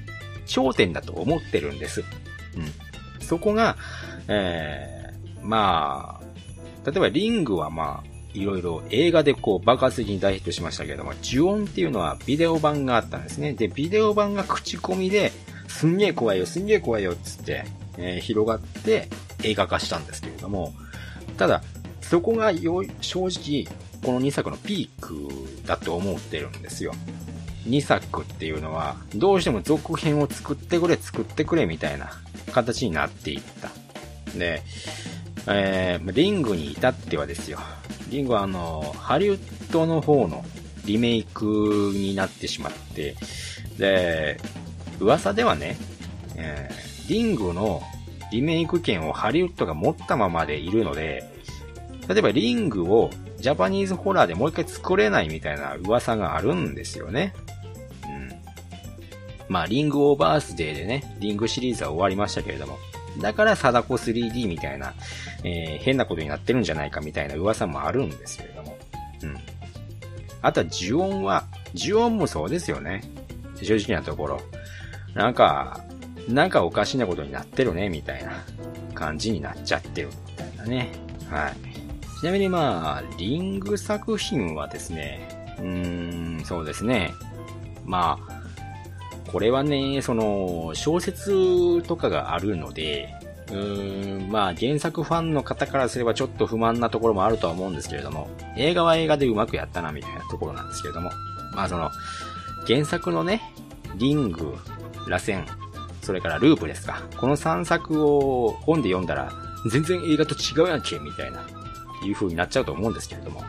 [0.46, 2.04] 頂点だと思ってるんです。
[2.56, 2.60] う
[3.20, 3.24] ん。
[3.24, 3.76] そこが、
[4.28, 13.52] えー、まあ、例えばリングはまあ、いろいろ映画でこう爆発的に大ヒットしましたけども、呪音っていうのはビデオ版があったんですね。
[13.52, 15.32] で、ビデオ版が口コミで、
[15.68, 17.64] すんげえ怖いよ、すんげえ怖いよっ、つって、
[17.98, 19.08] えー、広がって
[19.42, 20.74] 映画化したんですけれども、
[21.36, 21.62] ただ、
[22.00, 23.66] そこがよ正直、
[24.04, 25.28] この2作のピーク
[25.66, 26.92] だと思ってるんですよ。
[27.66, 32.10] 2作っていうのは、どうしても続編を作ってくれ、作ってくれ、みたいな
[32.52, 33.70] 形になっていった。
[34.38, 34.62] で、
[35.48, 37.58] えー、リングに至ってはですよ。
[38.08, 40.44] リングはあの、ハリウッドの方の
[40.84, 41.44] リメイク
[41.94, 43.16] になってしまって、
[43.78, 44.38] で、
[45.00, 45.76] 噂ではね、
[46.36, 47.82] えー、リングの
[48.30, 51.30] リメイク権をハリウッドが持ったままでいるので、
[52.08, 53.10] 例えばリングを
[53.42, 57.34] ジャパニーズホラーでもう一回作れないみたいな噂があるんですよね。
[58.04, 58.32] うん。
[59.48, 62.78] まあ、リングオーバースデーでね、リングシリーズは終わりましたけれども、
[63.20, 64.94] だから、貞子 3D みたいな、
[65.42, 68.78] えー、変なことになってるんじゃないかみたいな噂もあるんですけれども。
[69.24, 69.36] うん。
[70.40, 73.02] あとは、呪音は、呪音もそうですよね。
[73.60, 74.40] 正直なところ。
[75.14, 75.80] なんか、
[76.28, 78.44] なんかおかしなことになってるね、みたいな
[78.94, 80.92] 感じになっちゃってるみたいなね。
[81.28, 81.71] はい。
[82.22, 87.12] ちなみにまあ、リング作品はですね、うーん、そうですね。
[87.84, 93.12] まあ、これはね、その、小説とかがあるので、
[93.48, 101.10] うーん、まあ原作ファンの方からすればちょっと不満なところもあるとは思うんですけれども、映画は映画でうまくやったなみたいなところなんですけれども、
[101.56, 101.90] まあその、
[102.68, 103.42] 原作のね、
[103.96, 104.54] リング、
[105.08, 105.44] 螺旋、
[106.02, 107.02] それからループですか。
[107.16, 109.32] この3作を本で読んだら、
[109.68, 111.44] 全然映画と違うやんけ、みたいな、
[112.06, 113.42] いう風になっちゃうと思うんですけれども。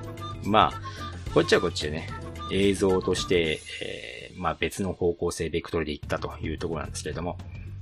[0.44, 2.10] まあ、こっちはこっちでね、
[2.52, 7.38] 映像として、えまあ別の方向性ベクトルで行ったというところなんですけれども、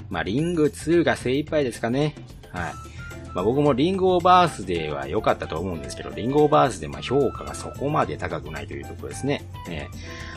[0.10, 2.16] まあリング2が精一杯ですかね。
[2.52, 2.74] はい。
[3.34, 9.44] まあ僕もリングオーバースデーは良かったと思うんですけど、リングオーバースデーまあ評価がそこまで高くないというところですね。
[9.70, 9.88] え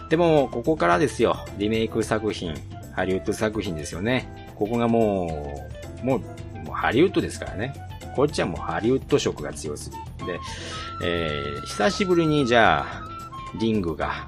[0.06, 1.36] ー、でも、ここからですよ。
[1.58, 2.54] リメイク作品、
[2.94, 4.52] ハリウッド作品ですよね。
[4.54, 5.68] ここがも
[6.02, 6.18] う、もう、
[6.58, 7.74] もうハリウッドですからね。
[8.14, 10.02] こっちはもうハリウッド色が強すぎる。
[10.26, 10.40] で、
[11.02, 13.04] えー、久しぶりにじゃあ、
[13.58, 14.26] リングが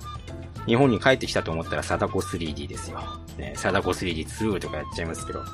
[0.66, 3.00] 日本に帰ってきたと思ったら貞子 3D ですよ。
[3.38, 5.44] ね、貞子 3D2 とかやっちゃいますけど、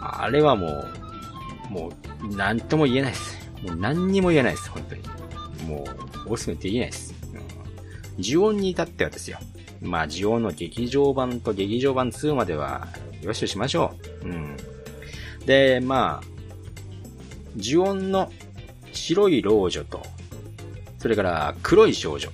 [0.00, 0.84] あれはも
[1.70, 1.92] う、も
[2.22, 3.50] う、なんとも言えないです。
[3.62, 5.02] もう何にも言えないです、本当に。
[5.66, 5.84] も
[6.26, 7.14] う、おすすめできないです。
[8.16, 9.38] うん、ジオンに至ってはですよ。
[9.80, 12.88] まあ、ジオンの劇場版と劇場版2までは、
[13.22, 14.28] よしとしましょう。
[14.28, 14.56] うん。
[15.46, 16.26] で、まあ、
[17.56, 18.32] ジオンの
[18.94, 20.02] 白い老女と、
[20.98, 22.30] それから黒い少女。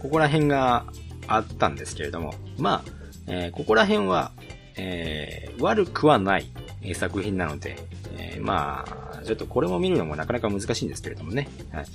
[0.00, 0.86] ここら辺が
[1.26, 2.90] あったんですけれども、まあ、
[3.26, 4.32] えー、ここら辺は、
[4.76, 6.46] えー、悪くはない
[6.94, 7.76] 作品なので、
[8.16, 11.48] えー、まあ、ちょっとこれも見るのもなかなか難しいんですけれどもね。
[11.72, 11.86] はい。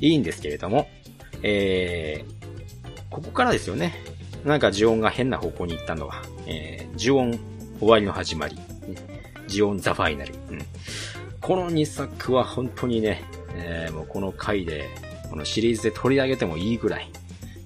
[0.00, 0.88] いいんですけれども、
[1.42, 2.24] え、
[3.10, 3.94] ここからですよね。
[4.44, 7.38] なんかジオンが変な方向に行ったのは、えー、ジオン
[7.78, 8.58] 終わりの始まり、
[9.46, 10.34] ジオンザファイナル。
[10.50, 10.58] うん、
[11.42, 13.24] この2作は本当にね、
[13.54, 14.88] えー、もうこの回で、
[15.28, 17.10] このシリーズで取り上げてもいいぐらい、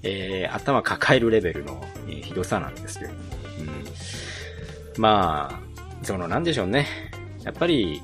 [0.01, 3.11] えー、頭抱えるレベルの、えー、ひどさなんですけど。
[3.11, 3.15] う
[4.99, 6.87] ん、まあ、そのなんでしょうね。
[7.43, 8.01] やっぱり、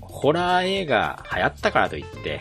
[0.00, 2.40] ホラー映画流行ったからといって、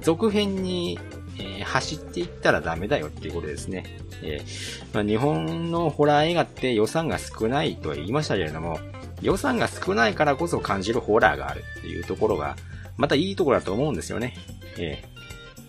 [0.00, 1.00] 続編に、
[1.36, 3.84] えー、走っていったらダメだよっていうことですね。
[4.22, 8.78] えー、まあ、日本のホラー映画って予算が少ないとは言いましたけれども、
[9.22, 12.56] 予算が少ないからこそ感じるホラーがあるっていうところが、
[12.96, 14.34] またいいところだと思うんですよね。
[14.78, 15.20] ええ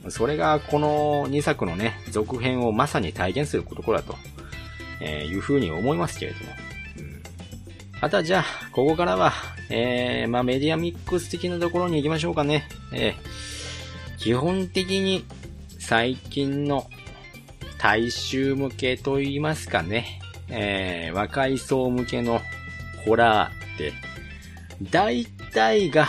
[0.10, 4.16] それがこの2作のね、続編をまさに体現するところだと、
[5.00, 6.52] えいうふうに思いますけれども。
[6.98, 7.24] うん、
[8.02, 9.32] あとはじゃあ、ここからは、
[9.70, 12.68] えー、まあメディアミックス的なところに行きましょうかね。
[12.94, 15.24] えー、基本的に
[15.78, 16.90] 最近の
[17.78, 20.20] 大衆向けと言いますかね。
[20.50, 22.42] えー、若い層向けの
[23.06, 23.94] ホラーって、
[24.92, 26.08] 大体が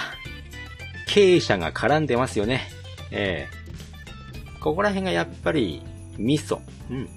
[1.07, 2.69] 経営者が絡んでますよね。
[3.11, 3.63] えー
[4.63, 5.83] ここら辺がやっぱり、
[6.17, 6.63] ミソ。
[6.89, 7.09] うん。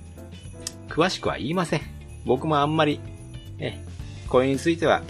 [0.90, 1.82] 詳しくは言いません。
[2.26, 3.00] 僕もあんまり、
[3.60, 3.78] え、
[4.28, 5.04] これについては、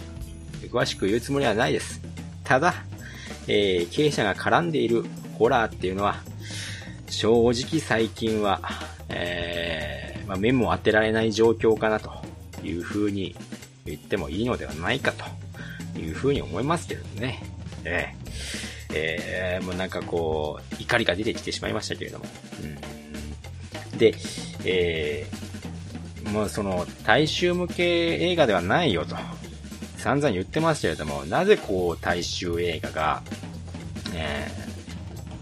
[0.70, 2.02] 詳しく言うつもりはないです。
[2.44, 2.74] ただ、
[3.48, 5.06] えー、経営者が絡んでいる
[5.38, 6.16] ホラーっていうのは、
[7.08, 8.60] 正直最近は、
[9.08, 12.10] えー、まあ、目も当てられない状況かなと
[12.62, 13.34] いうふうに
[13.86, 17.42] 言ってもいいのではないかというふうに思いますけれどね。
[17.84, 18.26] えー
[18.92, 22.24] えー、もうなんかこう、怒りが出てきてしまいましたけれども。
[23.92, 24.14] うん、で、
[24.64, 29.16] えー、もうその、大衆向け映画ではないよと、
[29.98, 33.22] 散々言ってますけれども、なぜこう、大衆映画が、
[34.14, 34.48] え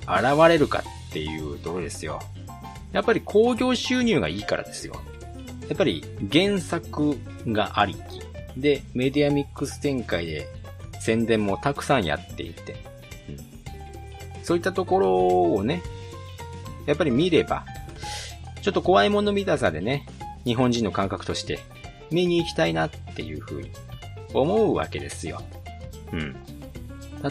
[0.07, 2.21] ー、現れるかっていうところですよ。
[2.93, 5.01] やっぱり興行収入がいいからですよ。
[5.69, 8.24] やっぱり原作がありき。
[8.57, 10.49] で、メディアミックス展開で
[11.01, 12.77] 宣伝もたくさんやっていて。
[14.43, 15.83] そういったところをね、
[16.87, 17.65] やっぱり見れば、
[18.61, 20.07] ちょっと怖いもの見たさでね、
[20.45, 21.61] 日本人の感覚として
[22.11, 23.71] 見に行きたいなっていうふうに
[24.35, 25.43] 思うわけですよ。
[26.13, 26.37] うん。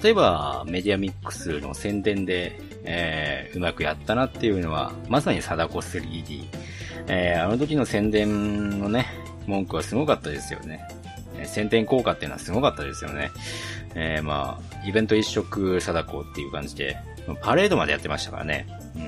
[0.01, 6.45] 例えば、メディアミックスの宣伝で、えー、うまくやったなっていうのは、まさに貞子 3D。
[7.07, 9.05] えー、あの時の宣伝のね、
[9.45, 10.88] 文句はすごかったですよね。
[11.46, 13.32] 宣伝効果っていうのはすごかったですよね。
[13.96, 16.98] えー、まあ、イベント一色貞子っていう感じで、
[17.41, 18.68] パレードまでやってましたからね。
[18.96, 19.08] うん。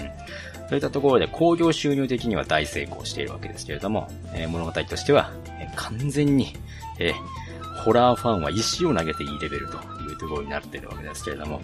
[0.67, 6.53] そういったところで工業収入的には大成功しているわけですけれども、えー、物語としては、え、完全に、
[6.99, 11.61] えー、ホラーファンは石を投げていいレベルというところになっているわけですけれども、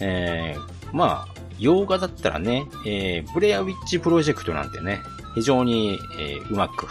[0.00, 5.00] えー、まあ、洋画だったらね、えー、ブレアウィッチプロジェクトなんてね、
[5.34, 6.86] 非常に、えー、うまく、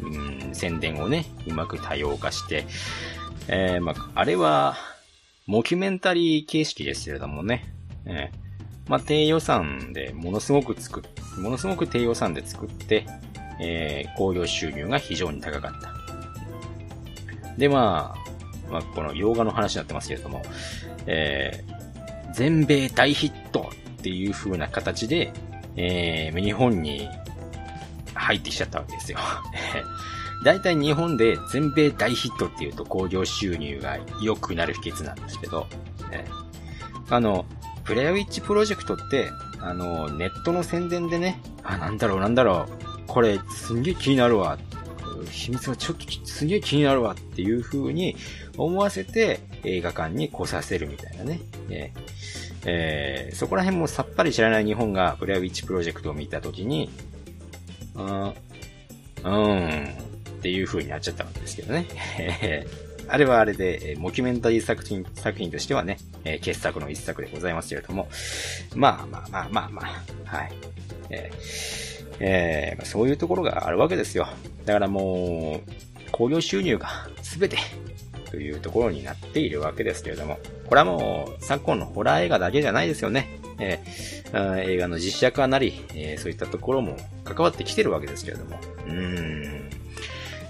[0.00, 2.66] うん、宣伝をね、うまく多様化して、
[3.48, 4.76] えー、まあ、あれは、
[5.46, 7.72] モキュメンタリー形式ですけれどもね。
[8.04, 13.06] えー、まあ、低予算でものすごく作っ、ものすごく低予算で作って、
[13.60, 15.92] えー、興行収入が非常に高かった。
[17.56, 18.28] で、まあ、
[18.70, 20.42] まあ、この洋画の話になってますけれども、
[21.06, 25.32] えー、全米大ヒットっていう風な形で、
[25.76, 27.08] えー、日本に
[28.18, 29.18] 入ってきちゃったわけですよ。
[30.44, 35.66] 大体日本で全米大ヒットっていうと興行収入が良くなる秘訣なんですけど、
[36.10, 36.26] ね、
[37.10, 37.44] あの、
[37.84, 44.58] プレアウィッチプロジェクトって、あの、ネットの宣伝でね、あ、なんだろうなんだろう、これすんげえ気になるわ、
[45.30, 48.16] 秘密がちょっとすげえ気になるわっていう風に
[48.56, 51.40] 思わせて映画館に来させるみたいなね。
[51.70, 51.92] え
[52.64, 53.30] え。
[53.32, 56.90] ー、そこら辺もさっぱり知らない日本がブレアウィッチプロジェクトを見たときに、
[57.98, 58.34] うん、
[59.24, 61.86] うん、っていう風になっちゃったわけですけどね。
[63.10, 68.08] あれはあれで、モキュメンタリー作品、作品としてはね、え、傑作の一作でございますけれども、
[68.74, 69.82] まあまあまあまあま
[70.26, 70.52] あ、はい。
[71.08, 74.28] えー、えー、そういうところがあるわけですよ。
[74.66, 77.56] だからもう、興行収入が全て
[78.30, 83.40] というところになっているわけですけれども、これはもう昨今のホラー映画だけじゃないですよね。
[83.60, 89.70] えー、映画の実写化なり、えー、そういったところも関わってきてるわけですけれども、うーん。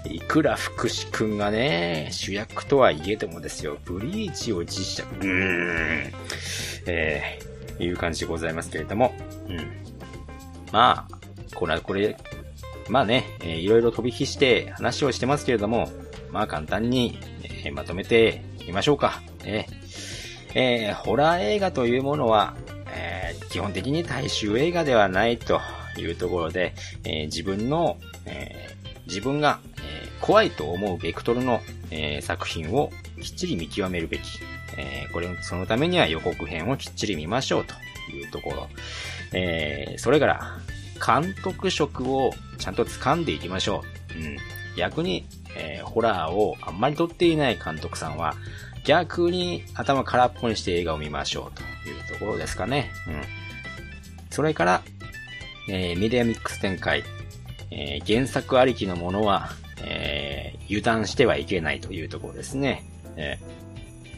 [0.05, 6.13] いくら福士くんがね、主役とはいえてもですよ、ブリーチを実写、うーん、
[6.87, 9.13] えー、いう感じでございますけれども、
[9.47, 9.57] うん。
[10.71, 12.15] まあ、これはこれ、
[12.87, 15.89] まあね、えー、いろいろ飛び火して話をしてますけれども、
[16.31, 19.21] まあ簡単に、えー、まとめてみましょうか。
[19.43, 22.55] えー、えー、ホラー映画というものは、
[22.95, 25.61] えー、基本的に大衆映画ではないと
[25.97, 26.73] いうところで、
[27.03, 31.61] えー、自分の、えー、自分が、え、怖いと思うベクトルの、
[31.91, 34.39] え、作品をきっちり見極めるべき。
[34.77, 37.73] え、これ、そのためには予告編をきっちり見ましょうと
[38.11, 38.67] いうところ。
[39.33, 40.59] え、それから、
[41.05, 43.83] 監督職をちゃんと掴んでいきましょ
[44.15, 44.19] う。
[44.19, 44.37] うん。
[44.75, 45.25] 逆に、
[45.55, 48.35] えー、ホラーをあんまり撮っていない監督さんは、
[48.85, 52.91] 逆に頭空っぽにして映画を見ましょうというところですかね。
[53.07, 53.21] うん。
[54.29, 54.81] それから、
[55.67, 57.03] えー、メディアミックス展開。
[57.71, 59.49] えー、原作ありきのものは、
[59.83, 62.83] えー、油断してはいけないというところですね。
[63.15, 63.37] え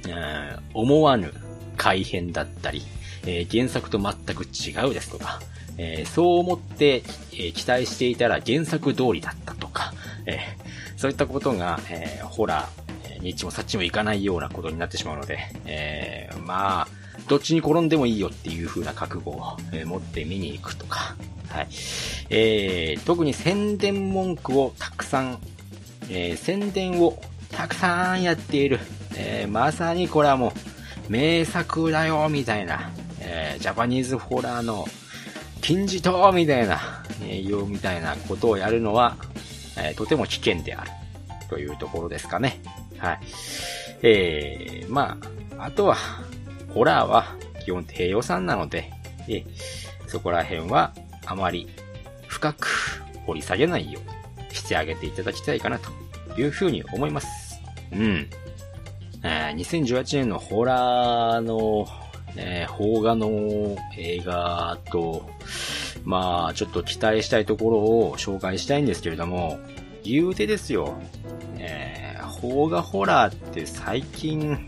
[0.03, 1.33] ー、思わぬ
[1.77, 2.83] 改変だったり、
[3.25, 5.41] え、原作と全く違うですとか、
[5.77, 7.03] え、そう思って、
[7.33, 9.93] え、期待していたら原作通りだったとか、
[10.25, 10.37] えー、
[11.01, 16.87] そういったことが、えー、ホラー、にっちもさっちもいかないようなことになってしまうので、えー、まあ、
[17.27, 21.15] どっちに転んでもいいよっていう風な覚悟を、持って見に行くとか、
[21.49, 21.67] はい。
[22.29, 25.39] えー、特に宣伝文句をたくさん、
[26.07, 28.79] えー、宣伝をたくさんやっている、
[29.15, 30.53] えー、まさにこれはも
[31.09, 32.91] う、名作だよ、みたいな、
[33.21, 34.85] えー、ジャパニーズホラーの
[35.61, 39.17] 金字塔みたいな、えー、よみたいなことをやるのは、
[39.81, 40.91] えー、とても危険である。
[41.51, 42.61] というところですかね。
[42.97, 43.19] はい。
[44.03, 45.17] えー、ま
[45.57, 45.97] あ、あとは、
[46.73, 47.25] ホラーは
[47.65, 48.89] 基本低予算なので、
[49.27, 49.45] えー、
[50.07, 50.93] そこら辺は
[51.25, 51.67] あまり
[52.27, 52.67] 深く
[53.25, 55.91] 掘り下げないようにしてあげていただきたいかなと
[56.39, 57.59] いうふうに思います。
[57.91, 58.29] うん。
[59.23, 61.85] えー、2018年のホラーの、
[62.37, 65.29] えー、邦画の映画と、
[66.03, 69.59] まあ、ちょっと期待したいところを紹介したいんですけれども、
[70.03, 70.97] 言うてですよ、
[71.57, 74.65] えー、邦画ホラーって最近、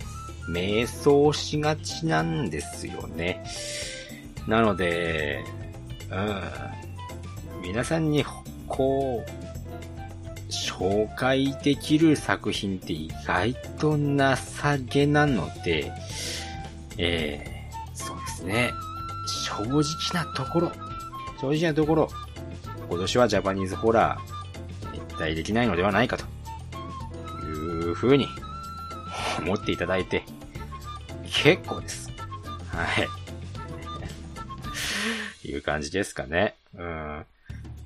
[0.48, 3.44] 迷走しがちなんですよね。
[4.48, 5.44] なので、
[6.12, 8.26] うん、皆さんに、
[8.68, 9.44] こう、
[10.52, 15.92] 紹介できる作品って意外と情けなので、
[16.98, 18.72] えー、そうですね。
[19.46, 19.82] 正直
[20.14, 20.72] なところ、
[21.44, 22.08] 正直なところ、
[22.88, 26.24] 今年はジャパニーズホラー、一体できないのではないかと、
[27.46, 28.30] いう風に
[29.40, 30.24] 思っていただいて、
[31.26, 32.10] 結構です。
[32.70, 32.86] は
[35.44, 35.44] い。
[35.46, 36.56] いう感じですかね。
[36.78, 37.26] うん。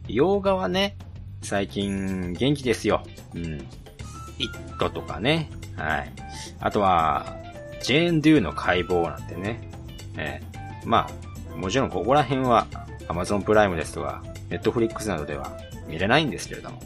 [0.07, 0.95] 洋画はね、
[1.41, 3.01] 最近元気ですよ。
[3.33, 3.43] うん。
[4.37, 5.49] イットとかね。
[5.75, 6.13] はい。
[6.59, 7.35] あとは、
[7.81, 9.67] ジェーン・ドゥの解剖なんてね。
[10.15, 12.67] えー、まあ、もちろんここら辺は
[13.07, 16.85] Amazon プライムですとか、Netflix などでは見れないんですけれども、はい、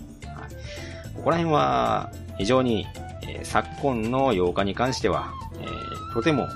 [1.15, 2.87] ここら辺は非常に、
[3.23, 6.47] えー、昨今の8日に関しては、えー、とても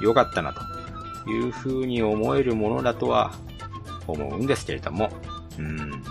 [0.00, 3.32] 良かったなという風に思えるものだとは
[4.06, 5.10] 思うんですけれども、
[5.58, 6.02] うん。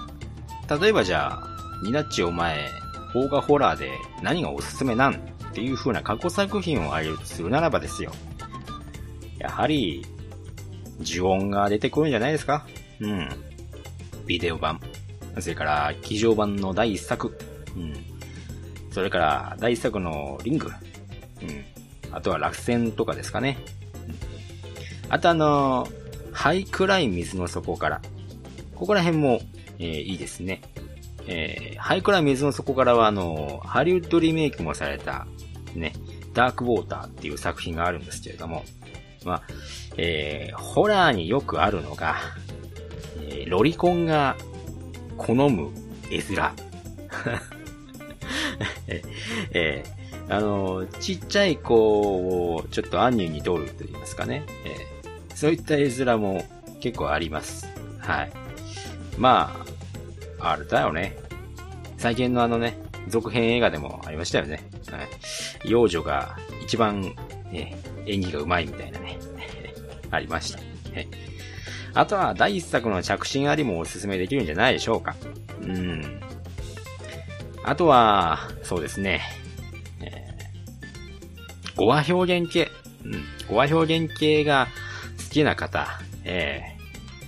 [0.81, 1.47] 例えばじゃあ、
[1.83, 2.69] ニナッチお前、
[3.11, 3.91] 邦画ホラーで
[4.21, 5.17] 何がおすすめなんっ
[5.53, 8.11] ていう風な過去作品を挙げるとするならばですよ。
[9.37, 10.05] やはり、
[11.01, 12.65] 呪音が出てくるんじゃないですか
[13.01, 13.29] うん。
[14.25, 14.79] ビデオ版。
[15.39, 17.37] それから、機上版の第一作。
[17.75, 17.93] うん。
[18.91, 20.67] それから、第一作のリング。
[20.67, 21.71] うん。
[22.11, 23.57] あとは落選とかですかね。
[25.05, 25.87] うん、あとあの
[26.31, 28.01] ハイクライ水の底から。
[28.75, 29.41] ここら辺も、
[29.79, 30.61] えー、いいですね。
[31.27, 35.27] えー、ハイクライ水の底からはあのハリウッドリメイクもされた、
[35.75, 35.93] ね、
[36.33, 38.63] ダークウォーターっていう作品があるんですけれども、
[39.23, 39.43] まあ、
[39.97, 44.35] えー、ホラーによくあるのが、ー、ロリコンが
[45.17, 45.71] 好む
[46.09, 46.51] 絵面。
[49.53, 54.43] えー、あの、ちっちゃい子をちょっと暗入に通ると言いますかね。
[54.65, 56.45] えー、そういった絵面も
[56.79, 57.67] 結構あります。
[57.99, 58.31] はい。
[59.17, 59.63] ま
[60.39, 61.17] あ、あれだよね。
[61.97, 62.77] 最近のあのね、
[63.07, 64.63] 続編映画でもありましたよね。
[64.91, 65.69] はい。
[65.69, 67.01] 幼女が一番、
[67.51, 69.19] ね、演技が上手いみたいなね。
[70.11, 70.59] ありました。
[70.59, 71.30] はい
[71.93, 75.15] あとは第一作の着信ありもおすすめできるんじゃないでしょうか。
[75.61, 76.21] うん。
[77.63, 79.21] あとは、そうですね。
[80.01, 82.69] えー、語話表現系。
[83.03, 83.23] うん。
[83.49, 84.67] 語話表現系が
[85.17, 85.87] 好きな方。
[86.23, 86.61] え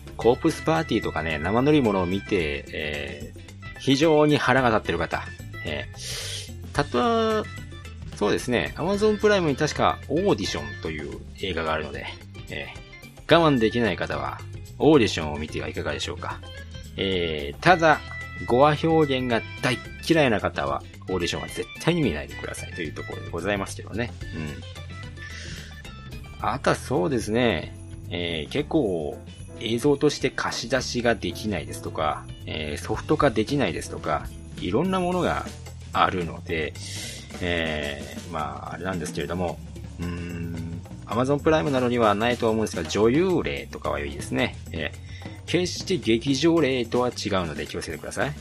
[0.07, 5.23] ー、コープスパーティーとかね、生乗り物を見て、えー、非常に腹が立ってる方。
[5.65, 7.63] えー、たとえ、
[8.15, 12.05] そうですね、Amazon プライムに確かオーディションという映画があるので、
[12.49, 14.39] えー、我慢できない方は、
[14.79, 16.39] オーディションを見てはいかがでしょうか。
[16.97, 17.99] えー、ただ、
[18.45, 24.11] 語話表現が大嫌いな方は、オーディションは絶対に見ないでくださいというところでございますけどね。
[24.35, 26.45] うん。
[26.45, 27.75] あとはそうですね、
[28.09, 29.17] えー、結構、
[29.59, 34.27] 映像として貸し出しができないですとか、えー、ソフト化できないですとか、
[34.59, 35.45] いろんなものが
[35.93, 36.73] あるので、
[37.41, 39.57] えー、まあ、あれなんですけれども、
[40.01, 40.42] うん、
[41.05, 44.55] Amazon プライムなどにはないと思うんですが、女優例とかはいいですね。
[44.71, 47.13] えー、決して劇場例とは違う
[47.45, 48.27] ので気をつけてください。
[48.27, 48.35] はい。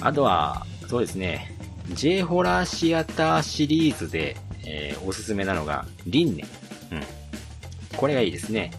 [0.00, 1.54] あとは、そうですね、
[1.92, 6.44] J ホラーシアターシリーズで、えー、おすすめなのが、リンネ。
[6.92, 7.02] うん。
[7.96, 8.70] これがいいですね。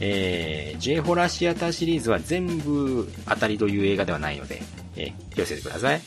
[0.00, 4.62] えー、J ホラーシアターシリーズは全部当たりという映画ではないので、
[4.96, 6.00] えー、気をつけてください。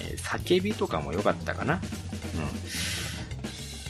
[0.00, 1.74] えー、叫びとかも良かったかな。
[1.74, 1.80] うん。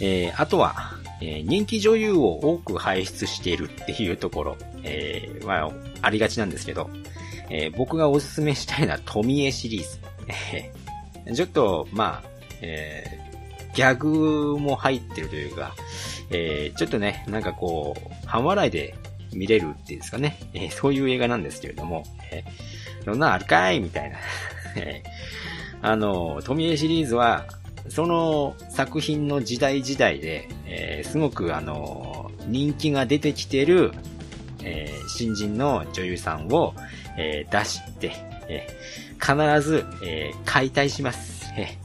[0.01, 5.71] えー、あとは、えー、人気女優を多く輩出しているっていうところ、えー、まあ、
[6.03, 6.91] ありがちなんですけど、
[7.49, 11.35] えー、僕がおすすめしたいのは富江シリーズ。
[11.35, 12.29] ちょっと、まあ、
[12.61, 15.75] えー、ギャグも入ってるというか、
[16.31, 18.95] えー、ちょっとね、なんかこう、半笑いで
[19.33, 23.81] 見れるっていうんですかね、えー、そういう映画なんですけれども、えー、そんなあるかい？
[23.81, 24.19] みたいな。
[25.83, 27.47] あの、富江シリーズは、
[27.89, 33.93] その作品の時代時代で、えー、すごくあの、人気が出てきてる、
[34.63, 36.75] えー、新人の女優さんを、
[37.19, 38.13] えー、出して、
[38.49, 38.67] え
[39.21, 41.47] 必ず、え解体します。
[41.57, 41.79] え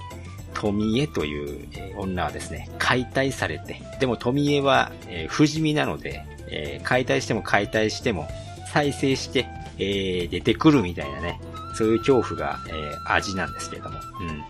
[0.54, 8.28] 富江という、え女はですね、解体されて、でも富江は、え不死身なので、え解体しても解体しても、
[8.72, 9.48] 再生して、
[9.80, 11.40] え出てくるみたいなね、
[11.74, 12.74] そういう恐怖が、え
[13.08, 13.98] 味なんですけれども。
[14.20, 14.44] うん。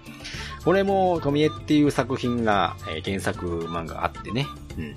[0.64, 4.46] これも、富江っていう作品が、えー、原作漫画あってね。
[4.78, 4.96] うん。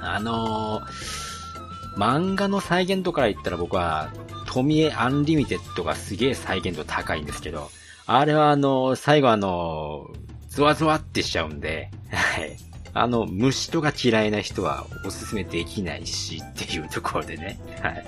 [0.00, 4.10] あのー、漫画の再現度から言ったら僕は、
[4.46, 7.70] 富江アンリミテッドがすげえ再現度高いんですけど、
[8.06, 10.10] あれはあのー、最後あの
[10.48, 12.56] ゾワゾワってしちゃうんで、はい。
[12.96, 18.06] あの、虫とか嫌いな人はおすすめできないしっていうところでね、はい。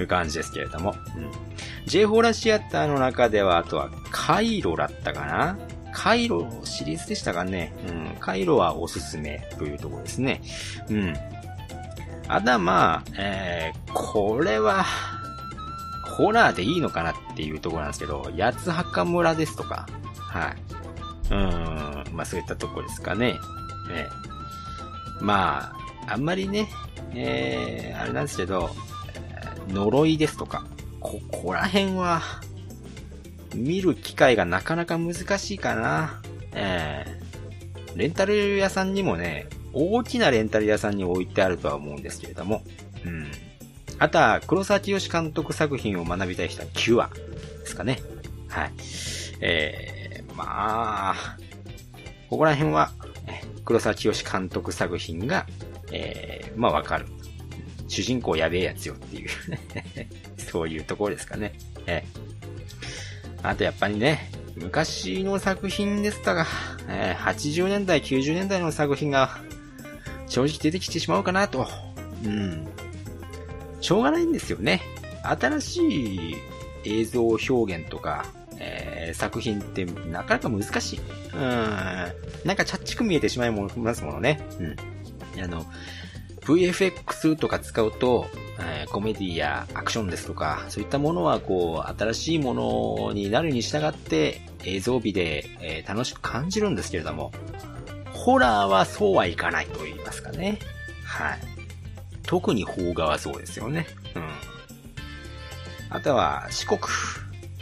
[0.00, 0.94] いう感じですけれども。
[1.16, 1.30] うん。
[1.84, 5.58] J ホーラシアターの中では、あとは、カイロだったかな
[5.92, 7.72] カイロシリーズでしたかね。
[7.86, 8.16] うん。
[8.18, 10.40] カイロはおすすめというところですね。
[10.88, 11.14] うん。
[12.28, 14.84] あとはまあ、えー、これは、
[16.16, 19.86] ホラーでいいのかなっていうところなんですけど、八つ墓村ですとか、
[20.18, 20.54] はい。
[21.32, 23.38] うん、まあそういったとこですかね。
[23.90, 25.72] えー、ま
[26.06, 26.68] あ、あんまりね、
[27.14, 28.70] えー、あれなんですけど、
[29.68, 30.66] 呪いですとか、
[31.00, 32.20] ここら辺は、
[33.54, 36.20] 見る機会がなかなか難しいかな。
[36.52, 42.62] えー、レンタル屋さんにもね、大きなレンタル屋さんに置いてあるとは思うんですけれども、
[43.04, 43.30] うん。
[43.98, 47.08] あとは、黒沢清監督作品を学びたい人はキュア
[47.60, 48.00] ですかね。
[48.48, 48.72] はい。
[49.40, 51.36] えー、まあ、
[52.28, 52.90] ここら辺は、
[53.64, 55.46] 黒沢清監督作品が、
[55.92, 57.06] えー、まあわかる。
[57.88, 59.28] 主人公やべえやつよっていう
[60.40, 61.52] そういうところですかね。
[61.86, 62.31] えー
[63.42, 66.46] あとやっぱりね、昔の作品ですとか、
[66.88, 69.38] え、80年代、90年代の作品が
[70.28, 71.66] 正直出てきてしまうかなと。
[72.24, 72.66] うん。
[73.80, 74.80] しょうがないんですよね。
[75.22, 76.36] 新しい
[76.84, 78.26] 映像表現とか、
[78.58, 81.00] えー、作品ってなかなか難しい。
[81.34, 81.40] うん。
[81.40, 84.40] なんかチャッチく見えてしまいますものね。
[84.60, 85.42] うん。
[85.42, 85.66] あの、
[86.44, 88.26] VFX とか使うと、
[88.60, 97.32] えー、コメディやアクションですとか、そういったものはこう、新しいものになるに従って映像美で、えー、楽しく感じるんですけれども、
[98.12, 100.58] ホラーはそうはいかないと言いますかね。
[101.04, 101.40] はい。
[102.24, 103.86] 特に邦画はそうですよね。
[104.14, 104.28] うん。
[105.90, 106.80] あとは四国。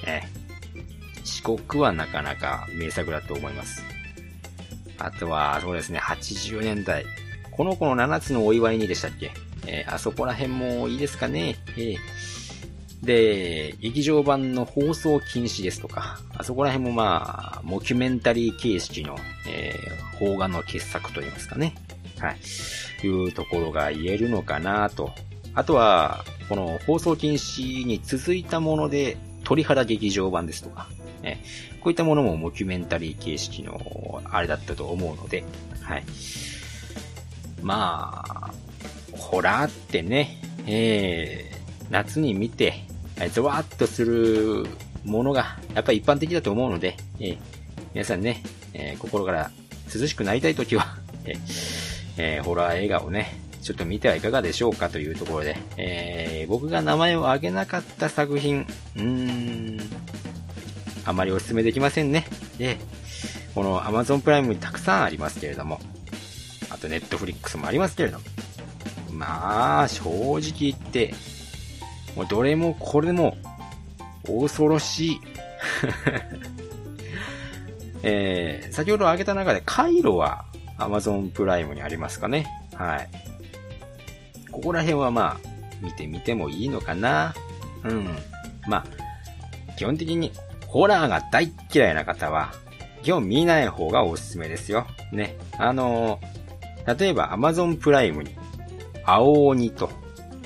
[0.06, 3.82] えー、四四国はなかなか名作だと思います。
[4.98, 7.06] あとは、そうですね、80年代。
[7.60, 9.32] この子の7つのお祝いにでしたっけ？
[9.66, 11.56] えー、あそこら辺もいいですかね？
[11.76, 21.74] えー、で、劇場版の放送禁止ですとか、あそこら辺もまあ、モキュメンタリー形式の、えー、邦画の傑作といいますかね。
[22.18, 23.06] はい。
[23.06, 25.12] いうところが言えるのかなと。
[25.52, 30.88] あとは、この放送禁止に続いたもので、鳥肌劇場版ですとか、
[31.20, 31.44] ね、
[31.82, 35.44] こういったものもモキュメンタリー形式のあれだったと思うので、
[35.82, 36.04] はい。
[37.62, 38.50] まあ、
[39.16, 42.84] ホラーってね、えー、夏に見て、
[43.32, 44.66] ゾワッとする
[45.04, 47.38] ものが、やっぱり一般的だと思うので、えー、
[47.94, 48.42] 皆さんね、
[48.72, 49.50] えー、心から
[49.94, 51.34] 涼しくなりたいときは、 え
[52.16, 59.80] えー、ホラー映画をね、ちょっと見てはいかがでしょうかというところで、えー、僕が名前を挙げなかった作品、うーん、
[61.04, 62.26] あまりお勧めできませんね。
[62.58, 62.78] で、
[63.54, 65.80] この Amazon プライムにたくさんありますけれども、
[66.80, 68.24] あと Netflix もありますけれども、
[69.12, 71.14] まあ、正直言って、
[72.16, 73.36] もうどれもこれも、
[74.24, 75.20] 恐ろしい。
[78.02, 80.46] えー、先ほど挙げた中で、カイロは
[80.78, 82.46] Amazon プライムにありますかね。
[82.74, 83.08] はい。
[84.50, 85.48] ここら辺はまあ、
[85.82, 87.34] 見てみてもいいのかな。
[87.84, 88.16] うん。
[88.66, 88.84] まあ、
[89.76, 90.32] 基本的に
[90.66, 92.54] ホラーが大嫌いな方は、
[93.02, 94.86] 基本見ない方がおすすめですよ。
[95.12, 95.36] ね。
[95.58, 96.39] あのー、
[96.86, 98.30] 例えば Amazon プライムに、
[99.04, 99.90] 青鬼と、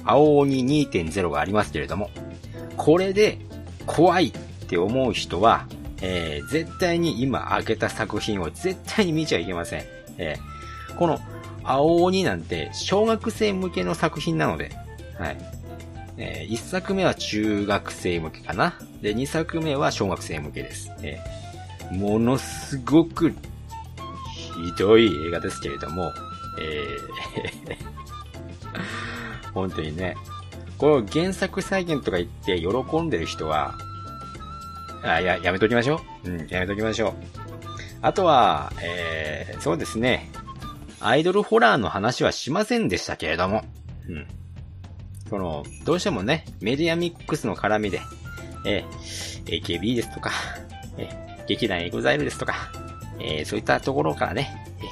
[0.05, 2.11] 青鬼2.0がありますけれども、
[2.77, 3.39] これで
[3.87, 4.33] 怖いっ
[4.69, 5.67] て思う人は、
[6.01, 9.85] えー、絶対に今開けた作品を絶対に見ちゃいけません。
[10.19, 11.19] えー、この
[11.63, 14.73] 青鬼なんて小学生向けの作品なので、
[15.19, 15.37] はい。
[16.17, 18.75] えー、1作目は中学生向けかな。
[19.03, 20.93] で、2作目は小学生向けです。
[21.03, 23.35] えー、ものすごく
[24.55, 26.13] ひどい映画ですけれども、
[26.59, 27.95] えー
[29.55, 30.17] 本当にね、
[30.79, 33.75] これ原作再現とか言って喜んでる人は、
[35.03, 36.31] あ、や、やめときましょう。
[36.31, 37.15] うん、やめときましょう。
[38.03, 40.31] あとは、えー、そうですね。
[41.01, 43.65] アイドルホラーの話はしませんでしたけれども、
[44.09, 44.27] うん。
[45.29, 48.01] その、どうしてもね、メディアミックスの絡みで、
[48.67, 50.31] えー、AKB ですとか、
[50.97, 52.73] えー、劇団 EXILE ですとか、
[53.21, 54.51] えー、そういったところからね、
[54.81, 54.83] え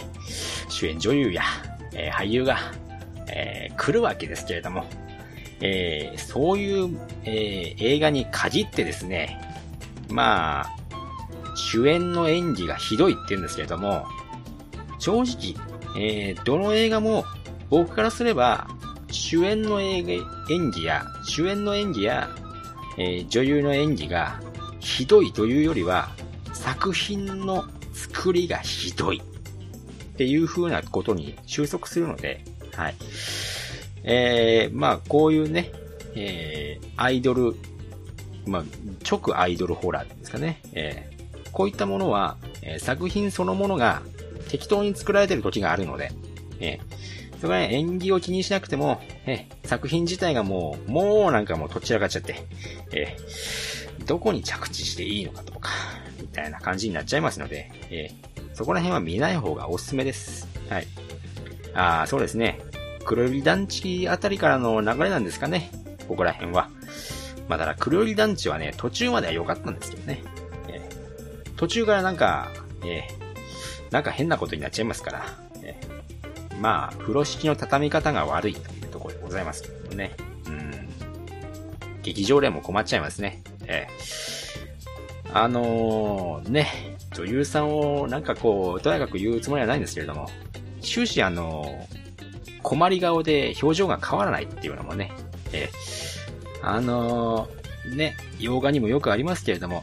[0.66, 1.42] ー、主演女優や、
[1.92, 2.58] えー、俳優が、
[3.28, 4.84] えー、来るわけですけれども、
[5.60, 9.40] えー、そういう、えー、映画に限ってですね、
[10.10, 10.76] まあ、
[11.54, 14.06] 主演の演技がひどいって言うんですけれども、
[14.98, 15.54] 正直、
[15.98, 17.24] えー、どの映画も
[17.70, 18.68] 僕からすれば、
[19.10, 22.30] 主演の演技や、主演の演技や、
[22.98, 24.40] えー、女優の演技が
[24.80, 26.10] ひどいというよりは、
[26.52, 27.64] 作品の
[28.02, 32.44] 作りがひどいっていう風なことに収束するので、
[32.74, 32.94] はい。
[34.04, 35.70] えー、まあ、こういうね、
[36.14, 37.54] えー、アイドル、
[38.46, 38.62] まあ、
[39.08, 40.60] 直アイドルホラーですかね。
[40.72, 44.02] えー、こういったものは、えー、作品そのものが
[44.48, 46.10] 適当に作られてる時があるので、
[46.60, 52.44] えー、それは演技を気にしなくても、え作品自体がもう、もうなんかもうとっちらかっちゃって、
[52.92, 55.70] えー、どこに着地していいのかとか、
[56.32, 60.48] たいな感じになっちゃいますので、えー、そこら辺は見ない方がおすすめです。
[60.68, 60.86] はい。
[61.74, 62.58] あそうですね。
[63.04, 65.70] 黒百合団地あたりからの流れなんですかね。
[66.08, 66.68] ここら辺は。
[67.48, 70.22] まあ、ただ黒百合団地はね、途中までは良かったんですけどね。
[70.68, 72.50] えー、途中からなんか、
[72.84, 75.24] えー、なんか変なことになっちゃいますから、
[75.62, 80.12] えー、まあ、風呂敷の畳み方が悪いというところでございますけどもね。
[80.46, 80.88] うん。
[82.02, 83.42] 劇場でも困っちゃいますね。
[83.66, 84.71] えー、
[85.34, 90.28] あのー、ね、女優さんをなんかこう、とやかく言うつもりはないんですけれども、
[90.80, 95.12] 終始あのー、困り顔で表情が変わらないっていうのもね、
[95.52, 99.82] えー、あのー、ね、洋画にもよくありますけれども、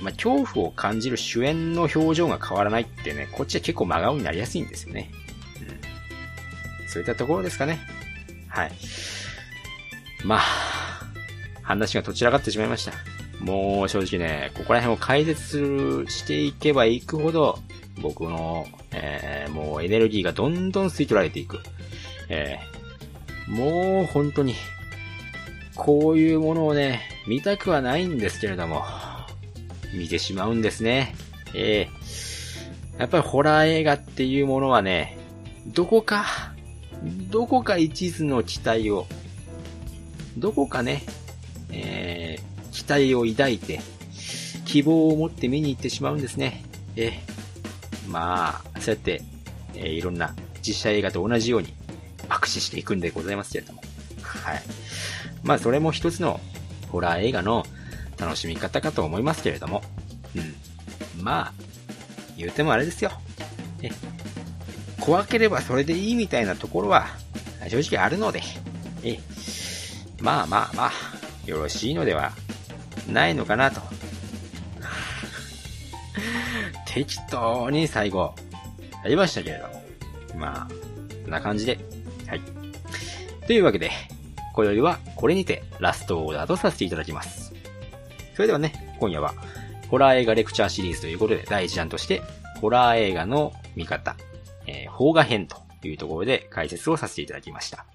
[0.00, 5.10] まあ、恐怖を感じる主演の表情が変わらないってね、こっちは結構真顔になりやすいんですよね。
[5.60, 7.78] うんそういったところですかね。
[8.48, 8.72] はい。
[10.24, 10.40] まあ、
[11.62, 13.17] 話がとちらかってしまいました。
[13.40, 17.58] もう正直ね、ここら辺を解説するしていけばいくほど、
[18.00, 21.58] 僕の、えー、もうエネルギーがどんどん吸い取られていく。
[22.28, 24.54] えー、もう本当に、
[25.74, 28.84] こういうものをね、見たくはないんですけれども、
[29.94, 31.14] 見てしまうんですね。
[31.54, 35.16] えー、やっぱりホラー映画っていうものはね、
[35.66, 36.24] どこか
[37.30, 39.06] どこか一途の期待を、
[40.36, 41.02] どこかね、
[41.70, 42.47] えー、
[42.88, 43.80] 待を抱いて、
[44.64, 46.64] 希望を持って見に行ってしまうんですね。
[46.96, 47.12] え
[48.08, 49.22] まあ、そうやって、
[49.74, 51.74] えー、いろんな実写映画と同じように
[52.28, 53.82] 爆死していくんでございますけれども。
[54.22, 54.62] はい。
[55.42, 56.40] まあ、それも一つの
[56.90, 57.64] ホラー映画の
[58.18, 59.82] 楽しみ方かと思いますけれども。
[60.36, 60.40] う
[61.20, 61.22] ん。
[61.22, 61.52] まあ、
[62.36, 63.12] 言うてもあれですよ。
[63.82, 63.90] え、
[65.00, 67.06] 怖ければそれでいいみたいなところは、
[67.68, 68.42] 正直あるので、
[69.02, 69.18] え、
[70.20, 70.92] まあまあまあ、
[71.46, 72.32] よろしいのでは
[73.08, 73.80] ないのかなと。
[76.86, 78.34] 適当に最後、
[79.04, 79.82] やりましたけれども。
[80.36, 80.68] まあ、
[81.22, 81.78] こんな感じで。
[82.26, 82.40] はい。
[83.46, 83.90] というわけで、
[84.54, 87.54] 今宵はこれにてラストオーダーとさせていただきます。
[88.34, 89.34] それではね、今夜は、
[89.88, 92.22] ホラー映画レクチャーシリーズということで、第1弾として、
[92.60, 94.16] ホラー映画の見方、
[94.66, 95.56] えー、邦画編と
[95.86, 97.86] いうところで解説をさせていただきました。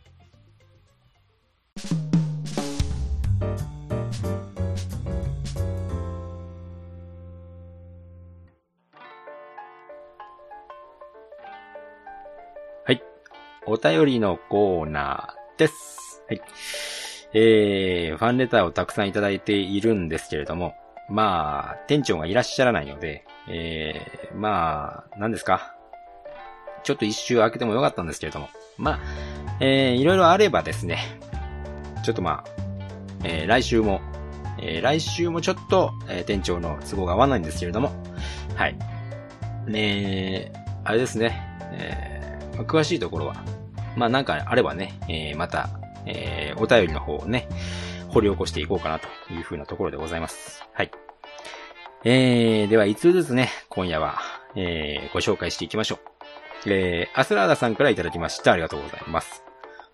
[13.74, 16.22] お便りのコーナーです。
[16.28, 16.42] はい。
[17.34, 20.76] えー、ファンレターをたくさんいただいているんですけれども、
[21.10, 25.76] まあ、店長がいらっしゃらないので、えー、まあ、何ですか？
[26.84, 29.00] ちょっと一周開けてもよかったんですけれども、まあ、
[29.60, 31.00] えー、いろいろあればですね、
[32.06, 32.50] ちょっとまあ、
[33.24, 34.02] えー、来週も、
[34.62, 37.92] えー、来週もちょっと、えー、店長の都合が合わないんですけれども、
[38.56, 38.78] はい。
[39.66, 40.54] ね
[40.84, 43.44] あれですね、えー、詳しいところは、
[43.96, 45.70] まあなんかあればね、えー、また、
[46.06, 47.48] えー、お便りの方をね、
[48.10, 50.64] 掘り起こしていこうかなというふうなところでございます。
[50.74, 50.92] はい。
[52.06, 54.20] えー、では、5つずつね、今夜は、
[54.56, 56.00] えー、ご紹介していきましょ
[56.66, 56.70] う。
[56.70, 58.52] えー、アスラーダさんからいただきました。
[58.52, 59.44] ありがとうございます。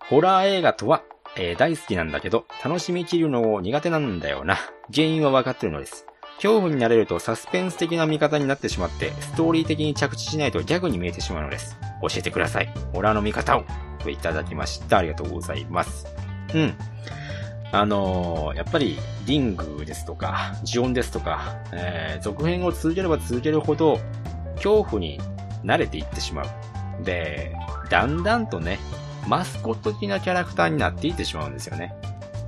[0.08, 1.02] ホラー映画とは、
[1.36, 4.58] えー、大好きなんだけど、楽しみきるの苦手なんだよな。
[4.92, 6.06] 原因はわかってるのです。
[6.42, 11.76] 恐怖になれるとサスペンス的な見方になってしまって、ストーリー的に着地しないとギャグに見えてしまうのです。
[12.00, 12.72] 教えてください。
[12.94, 13.64] ホラの見方を。
[14.02, 14.98] といただきました。
[14.98, 16.06] ありがとうございます。
[16.54, 16.74] うん。
[17.72, 24.00] あのー、やっぱり、リングですとか、ジオンですとか、えー、続編を続ければ続けるほど、
[24.56, 25.20] 恐怖に
[25.62, 27.04] 慣れていってしまう。
[27.04, 27.54] で、
[27.90, 28.78] だんだんとね、
[29.28, 31.94] マスコット的なキャラクターになっていってしまうんですよね。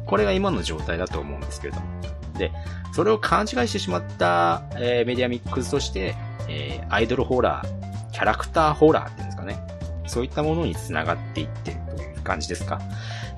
[0.06, 2.01] これが今の状態だと思うんですけれども。
[2.32, 2.52] で、
[2.92, 6.14] それを勘違いしてしまった、えー、メディアミックスとして、
[6.48, 9.58] えー、アイドルホラー、キャラクターホラーっていうんですかね。
[10.06, 12.80] そういったものに繋がっていってるという感じですか。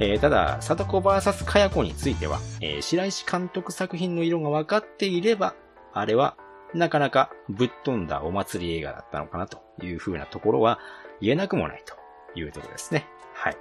[0.00, 5.54] えー、ただ、貞子 VS かや子については、えー、白石監督作品の色が分かっていれば、
[5.92, 6.36] あれは、
[6.74, 10.80] なかなかぶっ飛んだお祭り映画だったのかなという風なところは
[11.20, 11.94] 言えなくもないと
[12.38, 13.06] いうところですね。
[13.32, 13.56] はい。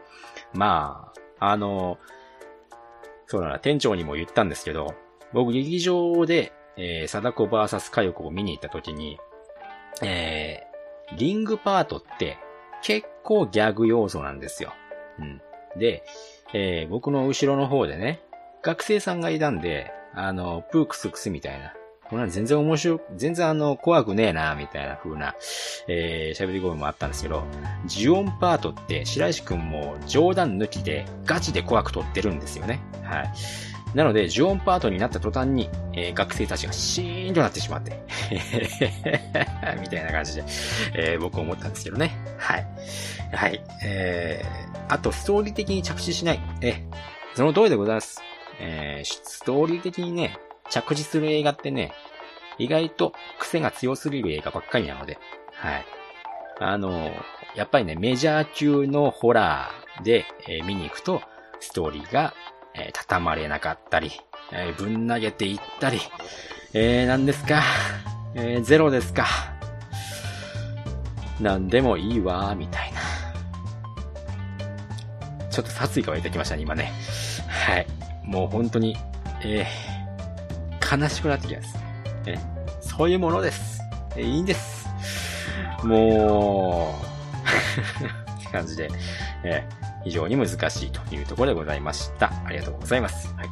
[0.54, 2.00] まあ、あの、
[3.28, 4.96] そうだな、店長にも言ったんですけど、
[5.34, 9.20] 僕劇場で、えー、貞子 VS かよ子を見に行った時に、
[10.02, 12.38] えー、リングパートって
[12.82, 14.74] 結構ギャグ要素なんですよ。
[15.20, 15.42] うん。
[15.80, 16.04] で、
[16.54, 18.22] えー、僕の後ろの方でね、
[18.62, 21.74] 学生さんがいたんで、あの、プークスクスみたいな。
[22.10, 25.36] こんな全然面白全然あの、怖くねえな、みたいな風な、
[25.88, 27.44] えー、喋り声もあったんですけど、
[27.86, 32.82] ジオンパートって白石くんも冗談抜きでガチで怖く撮ってるんですよね。
[33.04, 33.34] はい。
[33.94, 38.00] なので、ジオンパートになった途端に、えー、学生たちがシーンとなってしまって、
[39.82, 40.44] みたいな感じで、
[40.96, 42.18] えー、僕思ったんですけどね。
[42.38, 42.66] はい。
[43.34, 43.64] はい。
[43.84, 46.40] えー、あと、ストーリー的に着地しない。
[46.62, 46.84] え、
[47.36, 48.22] その通りでございます。
[48.60, 50.38] えー、ストーリー的にね、
[50.70, 51.94] 着地する映画ってね、
[52.58, 55.18] 意外と癖が強すぎる映画ばっかりなので、
[55.54, 55.86] はい。
[56.60, 57.12] あの
[57.56, 61.22] やっぱりね、メジャー級のホラーで、えー、見に行くと、
[61.60, 62.34] ストーリーが
[62.76, 64.12] えー、畳まれなかったり、
[64.52, 66.00] えー、ぶん投げていったり、
[66.74, 67.62] えー、何ですか、
[68.36, 69.26] えー、ゼロですか？
[71.40, 73.00] 何でもいいわ、みたいな。
[75.50, 76.92] ちょっと殺意が湧いてきましたね、今ね。
[77.48, 77.88] はい。
[78.24, 78.96] もう本当に、
[79.44, 81.76] えー、悲しくなってきます。
[82.26, 82.38] え
[82.82, 83.82] そういうものです。
[84.16, 84.88] えー、いいんです。
[85.84, 87.04] もう
[88.40, 88.90] って感じで、
[89.44, 92.32] えー、非常に難しいというところでございました。
[92.46, 93.34] ありがとうございます。
[93.36, 93.50] はい。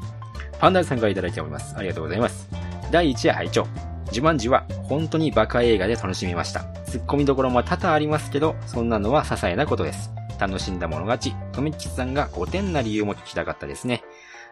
[0.59, 1.75] パンダさんからいただいております。
[1.77, 2.49] ありがとうございます。
[2.91, 3.67] 第1夜拝聴
[4.07, 6.65] 自慢時は本当にバカ映画で楽しみました。
[6.85, 10.11] ツッコミどころも多々ありますけど、そんなのは些細なことです。
[10.39, 14.03] 楽しんだ者勝ち、とめきさんが5点な理由も聞きたかったですね。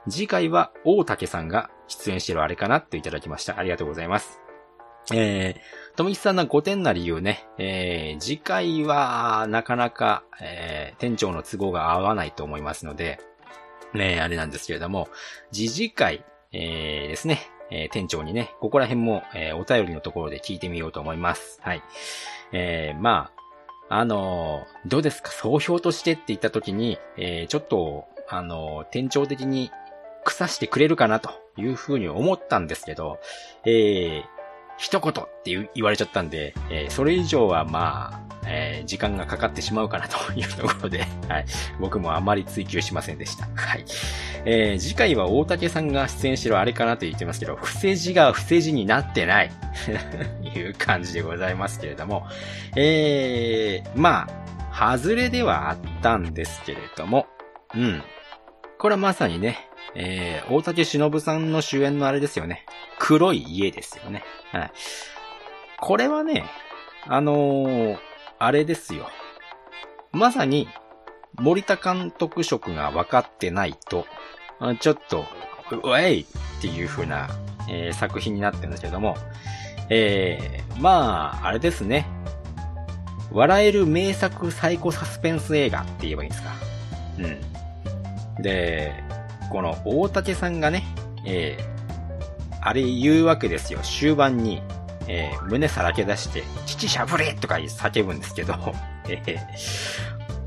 [0.08, 3.60] 次回は大竹さんが出演してるあれかなといただきました。
[3.60, 4.40] ありがとうございます。
[5.14, 5.60] えー、
[6.00, 13.20] とみきさんの5点な理由ね、えー、次回は、なかなか、えー、店長の都合が合わないと思いますので、
[13.94, 15.10] ね、あれなんですけれども、
[15.52, 16.24] 次次回、
[16.54, 21.60] えー、ですね、えー、店長にね、ここら辺も、えー、お便りのところで聞いてみようと思います。
[21.64, 21.84] はい。
[22.54, 23.30] えー、ま
[23.90, 25.32] あ、あのー、どうですか？
[25.32, 29.70] 総評としてって言った時に、えー、ちょっと、あのー、店長的に
[30.24, 33.20] 腐してくれるかなというふうに思ったんですけど、
[33.66, 34.39] えー、
[34.80, 35.14] 一言っ
[35.44, 41.46] て言われちゃったんで、えー、それ以上はまあ、えー、時間がかかってしまうかなというところで、 はい。
[41.80, 43.48] 僕もあまり追求しませんでした。
[43.56, 43.86] はい。
[44.46, 49.52] えー、次回は大竹さんが出演しろあれかなと言ってますけど、伏せ字が伏せ字になってない
[50.56, 52.26] いう感じでございますけれども、
[52.78, 54.30] えー、ま
[54.72, 57.28] あ、外れではあったんですけれども、
[57.76, 58.02] うん。
[58.78, 62.66] これはまさにね、えー、大竹しのぶさんの主演のあれですよね。
[63.00, 64.24] 黒い家ですよね。
[64.52, 64.72] はい。
[65.80, 66.46] これはね、
[67.08, 67.98] あのー、
[68.38, 69.10] あれですよ。
[70.12, 70.68] まさに、
[71.36, 74.06] 森田監督色が分かってないと、
[74.80, 75.26] ちょっと、
[75.84, 76.26] うえいっ
[76.62, 77.30] ていう風な、
[77.70, 79.16] えー、作品になってるんですけども、
[79.90, 82.08] えー、まあ、あれですね。
[83.32, 86.50] 笑える名作サイコサスペンス映画って言えばいいんですか。
[87.20, 88.42] うん。
[88.42, 88.92] で、
[89.50, 90.84] この大竹さんがね、
[91.26, 93.80] えー、あれ言うわけですよ。
[93.82, 94.62] 終盤に、
[95.08, 98.54] えー、胸さらけ出して、父しゃぶれとか叫ぶんですけど、
[99.10, 99.40] えー、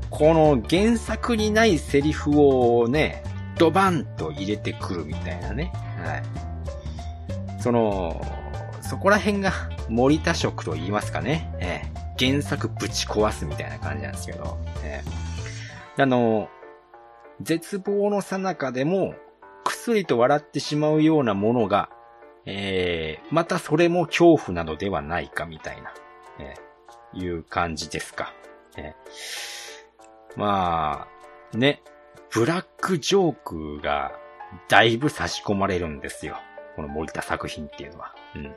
[0.09, 3.23] この原作にないセリフをね、
[3.57, 5.71] ドバンと入れてくるみたいなね。
[6.03, 6.23] はい。
[7.61, 8.25] その、
[8.81, 9.51] そこら辺が
[9.89, 11.53] 森田色と言いますかね。
[11.59, 16.47] えー、原作ぶち壊すみたいな感じなんですけど、えー、あの、
[17.41, 19.15] 絶望の最中でも、
[19.63, 21.89] くすりと笑ってしまうようなものが、
[22.45, 25.93] えー、またそれも恐怖なのではないかみたいな、
[26.39, 28.33] えー、いう感じですか。
[28.77, 31.07] えー、ま
[31.53, 31.81] あ、ね、
[32.31, 34.11] ブラックジョークが
[34.67, 36.37] だいぶ差し込まれるんですよ。
[36.75, 38.15] この森田作品っていうのは。
[38.35, 38.55] うん。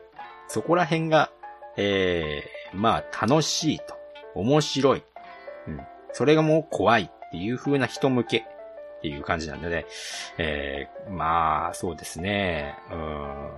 [0.48, 1.30] そこら辺が、
[1.76, 3.96] えー、まあ楽しいと、
[4.34, 5.04] 面白い。
[5.68, 5.80] うん。
[6.12, 8.46] それがもう怖いっていう風な人向け
[9.06, 9.86] っていう感じなんでね。
[10.36, 12.74] えー、まあ、そうですね。
[12.90, 13.50] うん。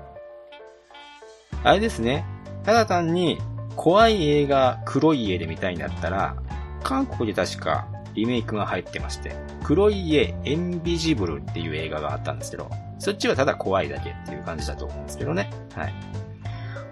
[1.64, 2.26] あれですね。
[2.64, 3.38] ただ単に、
[3.76, 6.36] 怖い映画、黒い家で見たいんだったら、
[6.82, 9.34] 韓国で確かリメイクが入ってまして、
[9.64, 12.68] 黒い家、エンビジブルっていう映画があったんですけど、
[12.98, 15.50] そっちはただ怖いだけっていう感じだと思うんですけどね。
[15.74, 15.94] はい。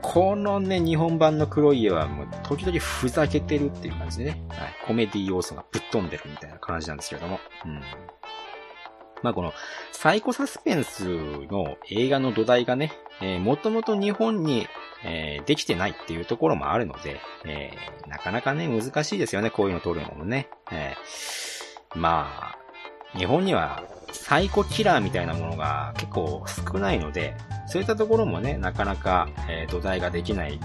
[0.01, 7.81] このね、日本版の黒い家はもう時々ふざけてるっていう感じでね、はい、コメディ要素がぶっ飛んでるみたいな感じなんですけれども、うん。
[9.23, 9.53] まあこの、
[9.93, 14.69] サイコサスペンスの映画の土台がね、えー、もともと日本に、
[15.05, 20.49] えー、できてないっていうところもあるので、えー、なかなかね、難しいですよね、こういうの撮るのもね。
[20.71, 22.59] えー、まあ、
[23.19, 27.35] 日本にはサイコキラーみたいなものが結構少ないので、
[27.67, 30.61] そういったところもね、なかなか、えー、土台ができない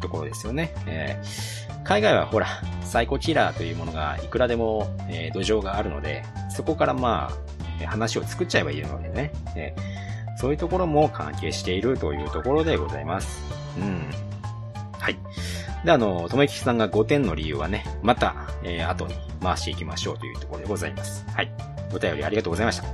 [0.00, 0.74] ところですよね。
[0.86, 2.48] えー、海外はほら、
[2.82, 7.30] サイコキラーというものがいくらでも、えー、土壌があるので、そこからま
[7.84, 9.32] あ、話を作っちゃえばいいのでね。
[9.54, 9.74] え
[10.38, 13.42] そういうところも関係しているというところでございます。
[13.78, 14.10] うん。
[14.98, 15.18] はい。
[15.84, 21.24] で、あの、とめきさんが5点の理由はね、また、えー、後に回していきましょうというところでございます。
[21.28, 21.50] はい。
[21.94, 22.86] お便りありがとうございました。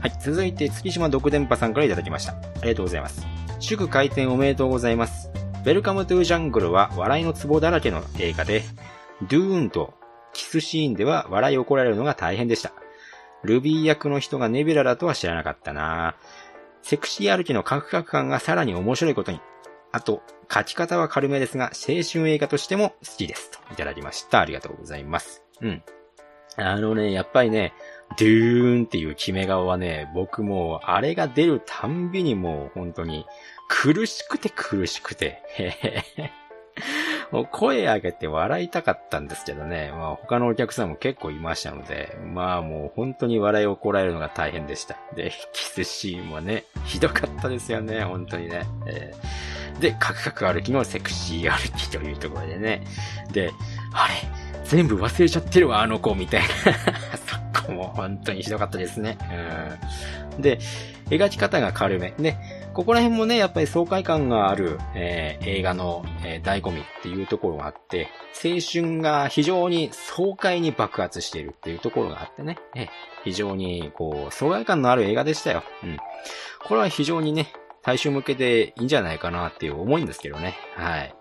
[0.00, 0.12] はい。
[0.20, 2.32] 続いて、月島独電波さんからいただきました。
[2.32, 3.24] ありがとうございます。
[3.60, 5.43] 祝開店おめでとうございます。
[5.64, 8.64] ウェルカムトゥージャングルは笑いのツボだらけの映画で、
[9.30, 9.94] ドゥーンと
[10.34, 12.74] キスシーンでは笑いをこられるのが大変でした。
[13.42, 16.16] ルビー役の人がネビラだとは知らなかったな
[16.82, 19.40] セクシー歩きのカクカク感がさらに面白いことに。
[19.90, 20.20] あと、
[20.52, 23.50] 書き方は軽めですが、青春映画としても好きです。
[23.50, 24.40] といただきました。
[24.40, 25.42] ありがとうございます。
[25.62, 25.82] うん。
[26.56, 27.72] あのね、やっぱりね、
[28.18, 33.24] ドゥーンっていう決め顔はね、僕もあれが出るたんびにもう本当に
[33.68, 35.42] 苦しくて苦しくて、
[37.30, 44.96] もう声上げて笑いたかったんですけどね、まあ他のお客さんも結構いましたので、まあもう本当に笑いをこらえるのが大変でした。
[45.14, 48.62] で、キスシーンもね、ひどかったですよね、本当にね。
[48.86, 52.84] えー、で、カクカク歩きのセクシー歩きというところでね。
[53.32, 53.50] で、
[53.92, 54.14] あれ
[54.64, 56.46] 全部忘れちゃってるわ、あの子、みたいな。
[57.54, 59.18] そこも本当にひどかったですね。
[60.36, 60.42] うん。
[60.42, 60.58] で、
[61.10, 62.14] 描き方が軽め。
[62.18, 72.88] ね、ここら辺もね、やっぱり爽快感がある、えー、映画の、えー、醍醐味っていうところがあって、青春が非常に爽快に爆発しているっていうところがあってね、えー、
[73.22, 75.62] 非常にこう、爽快感のある映画でしたよ。
[75.84, 75.96] うん。
[76.66, 77.52] これは非常にね、
[77.82, 80.56] 大衆向けでいいんじゃないかなっていう思いんですけどね。
[80.74, 81.14] はい。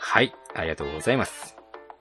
[0.00, 1.56] はい、ありがとうございます。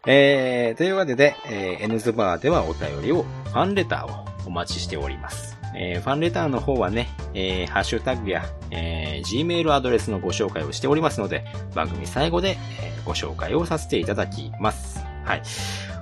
[0.08, 5.61] えー、というわけで、えー、N ズバーではお便りを、ファンレターをお待ちしております。
[5.76, 15.04] えー、ファンレターの方はね、えー、ハッシュタグや、えー、Gmail アドレスのご紹介をしておりますので、番組最後で、えー、ご紹介をさせていただきます。
[15.24, 15.42] はい。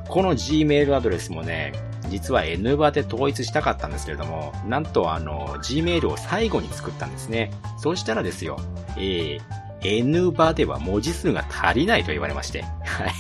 [0.07, 1.73] この Gmail アドレスもね、
[2.09, 7.51] 実は N バで統一したかったんですけれども、なんとあの、Gmail を最後に作ったんですね。
[7.77, 8.57] そうしたらですよ、
[8.97, 9.39] えー、
[9.81, 12.63] N バでは文字数が足りないと言われまして。
[12.63, 13.13] はい。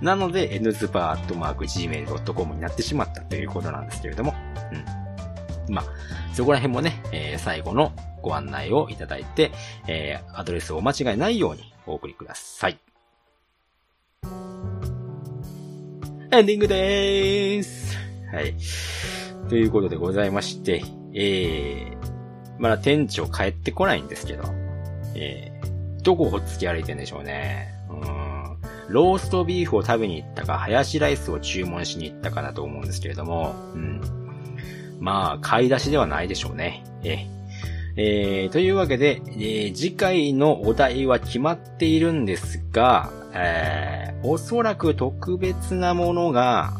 [0.00, 4.34] なので、nzupa.gmail.com になってしまったということなんですけれども、
[5.70, 5.84] まあ、
[6.34, 7.92] そこら辺もね、えー、最後の
[8.22, 9.52] ご案内をいただいて、
[9.86, 12.78] えー、アドレスをお間違いないようにお送りください。
[16.32, 17.96] エンディングでーす。
[18.32, 18.54] はい。
[19.48, 24.44] ということでございまして、えー、まだ店長帰ってこないんですけど、
[25.16, 27.74] えー、どこをほっつき歩いてんでしょうね。
[27.90, 28.30] うん。
[28.88, 34.19] ローストビーフを食べに行ったか、ハヤシライスを注文しに行ったかなと思うんですけれども、うん。
[35.00, 36.84] まあ、買い出しではないでしょうね。
[37.02, 37.26] え
[37.96, 46.72] えー、というわけで、えー、次回のお題は決まっているんですが、えー、おそらく特別なものが、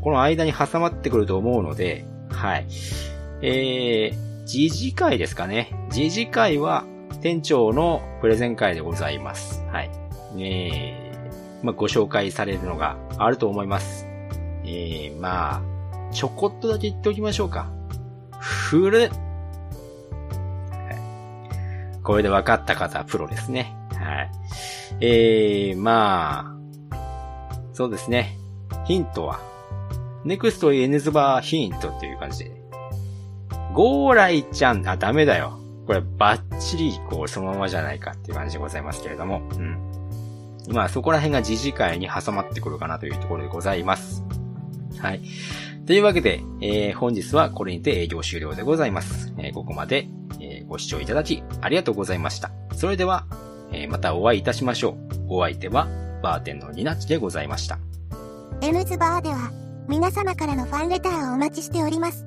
[0.00, 2.66] この間に挟まってくると思うので、はい。
[3.42, 5.72] えー、次次回ですかね。
[5.90, 6.84] 次次回は、
[7.20, 9.64] 店長のプレゼン会でございます。
[9.72, 9.90] はい。
[10.36, 14.06] えー、まあ、ご紹介されるのがあると思います。
[14.64, 15.77] えー、まあ、
[16.12, 17.70] ちょこっとだけ言っておきましょうか。
[18.40, 19.10] ふる、
[22.02, 23.76] これで分かった方はプロですね。
[23.92, 24.30] はい。
[25.00, 26.56] えー、ま
[26.90, 26.96] あ、
[27.74, 28.38] そうですね。
[28.86, 29.40] ヒントは、
[30.24, 32.62] ネクストエネズバーヒントっていう感じで。
[33.74, 35.58] ゴーライちゃん、あ、ダメだよ。
[35.86, 39.42] これバッチリ、こう、そのままじゃないかっていう感じでございますけれども。
[39.52, 39.76] うん。
[40.72, 44.24] まあ、そこら辺が次次回に挟まってくるかなというところでございます。
[44.98, 45.22] はい。
[45.88, 49.32] というわけで、えー、本日はこれにて営業終了でございます。
[49.38, 50.06] えー、ここまで、
[50.38, 52.50] えー、ご視聴いただきありがとうございました。
[52.74, 53.24] それでは、
[53.72, 54.98] えー、またお会いいたしましょ
[55.30, 55.36] う。
[55.38, 55.88] お相手は、
[56.22, 57.78] バーテンのニナッチでございました。
[58.60, 59.50] エムズバーでは、
[59.88, 62.26] 皆様からのファンレターをお待ちしております。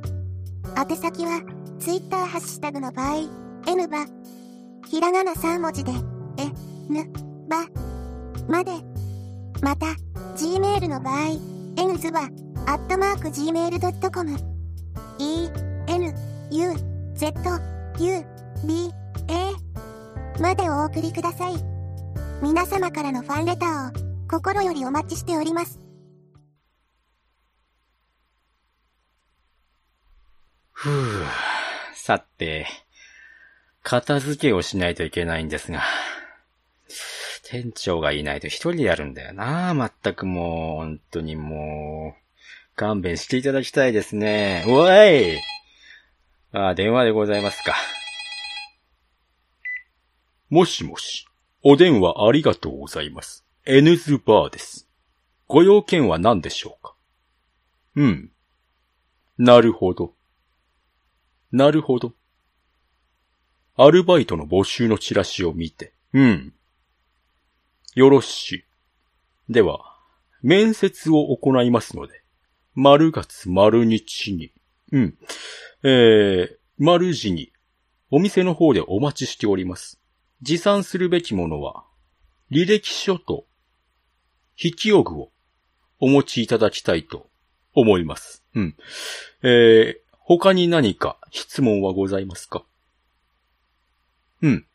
[0.75, 1.43] 宛先は、
[1.79, 3.29] ツイッターハッシュタグの場合、
[3.67, 4.07] N バ、
[4.88, 5.91] ひらがな3文字で、
[6.39, 6.45] え、
[6.91, 7.07] ぬ、
[7.47, 7.67] ば、
[8.47, 8.71] まで。
[9.61, 9.85] また、
[10.35, 11.38] Gmail の場合、
[11.77, 12.21] N ズバ、
[12.67, 14.38] アットマーク Gmail.com、
[15.17, 15.49] E、
[15.88, 16.13] N、
[16.51, 16.73] U、
[17.15, 17.33] Z、
[17.99, 18.25] U、
[18.65, 18.91] B、
[19.27, 21.53] A、までお送りください。
[22.41, 25.81] 皆様からのファンレターを心よりお待ちしております。
[30.71, 31.25] ふぅ。
[31.95, 32.67] さて、
[33.83, 35.81] 片付けをしないといけないんですが、
[37.43, 39.73] 店長がいないと一人でやるんだよな。
[39.73, 42.20] まったくもう、本当にもう、
[42.82, 44.66] 勘弁していただきたいですね。
[44.68, 45.40] おい
[46.52, 47.76] ああ、電話でございますか。
[50.49, 51.28] もしもし、
[51.62, 53.45] お電話ありがとうございます。
[53.68, 54.88] エヌズバーです。
[55.48, 56.95] ご用件は何でしょうか
[57.98, 58.32] うん。
[59.38, 60.16] なるほど。
[61.52, 62.14] なるほど。
[63.76, 65.94] アルバイトの募集のチラシを見て。
[66.14, 66.53] うん。
[67.94, 68.64] よろしい。
[69.52, 69.95] では、
[70.41, 72.20] 面接を行いますので、
[72.76, 74.52] 丸月丸日に、
[74.91, 75.18] うん。
[75.84, 77.52] えー、丸時に、
[78.10, 79.99] お店の方でお待ちしております。
[80.41, 81.84] 持参するべきものは、
[82.49, 83.45] 履歴書と、
[84.57, 85.31] 筆記用具を
[85.99, 87.27] お持ちいただきたいと
[87.73, 88.43] 思います。
[88.56, 88.76] うん。
[89.43, 92.64] えー、他に何か質問はございますか？
[94.41, 94.65] うん。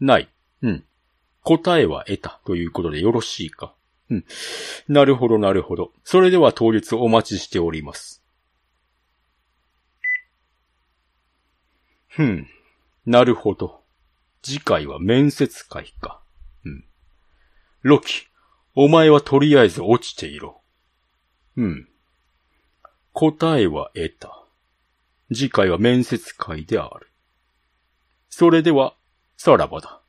[0.00, 0.28] ない。
[0.62, 0.84] うん。
[1.42, 3.74] 答えは得たということでよろしいか？
[4.14, 4.24] うん。
[4.88, 5.92] なるほど、なるほど。
[6.04, 8.22] それでは当日お待ちしております。
[12.08, 12.48] ふん。
[13.06, 13.82] なるほど。
[14.42, 16.22] 次回は面接会か。
[16.64, 16.84] うん。
[17.82, 18.26] ロキ、
[18.74, 20.60] お前はとりあえず落ちていろ。
[21.56, 21.88] うん。
[23.12, 24.44] 答えは得た。
[25.32, 27.08] 次回は面接会である。
[28.28, 28.94] それでは、
[29.36, 30.03] さらばだ。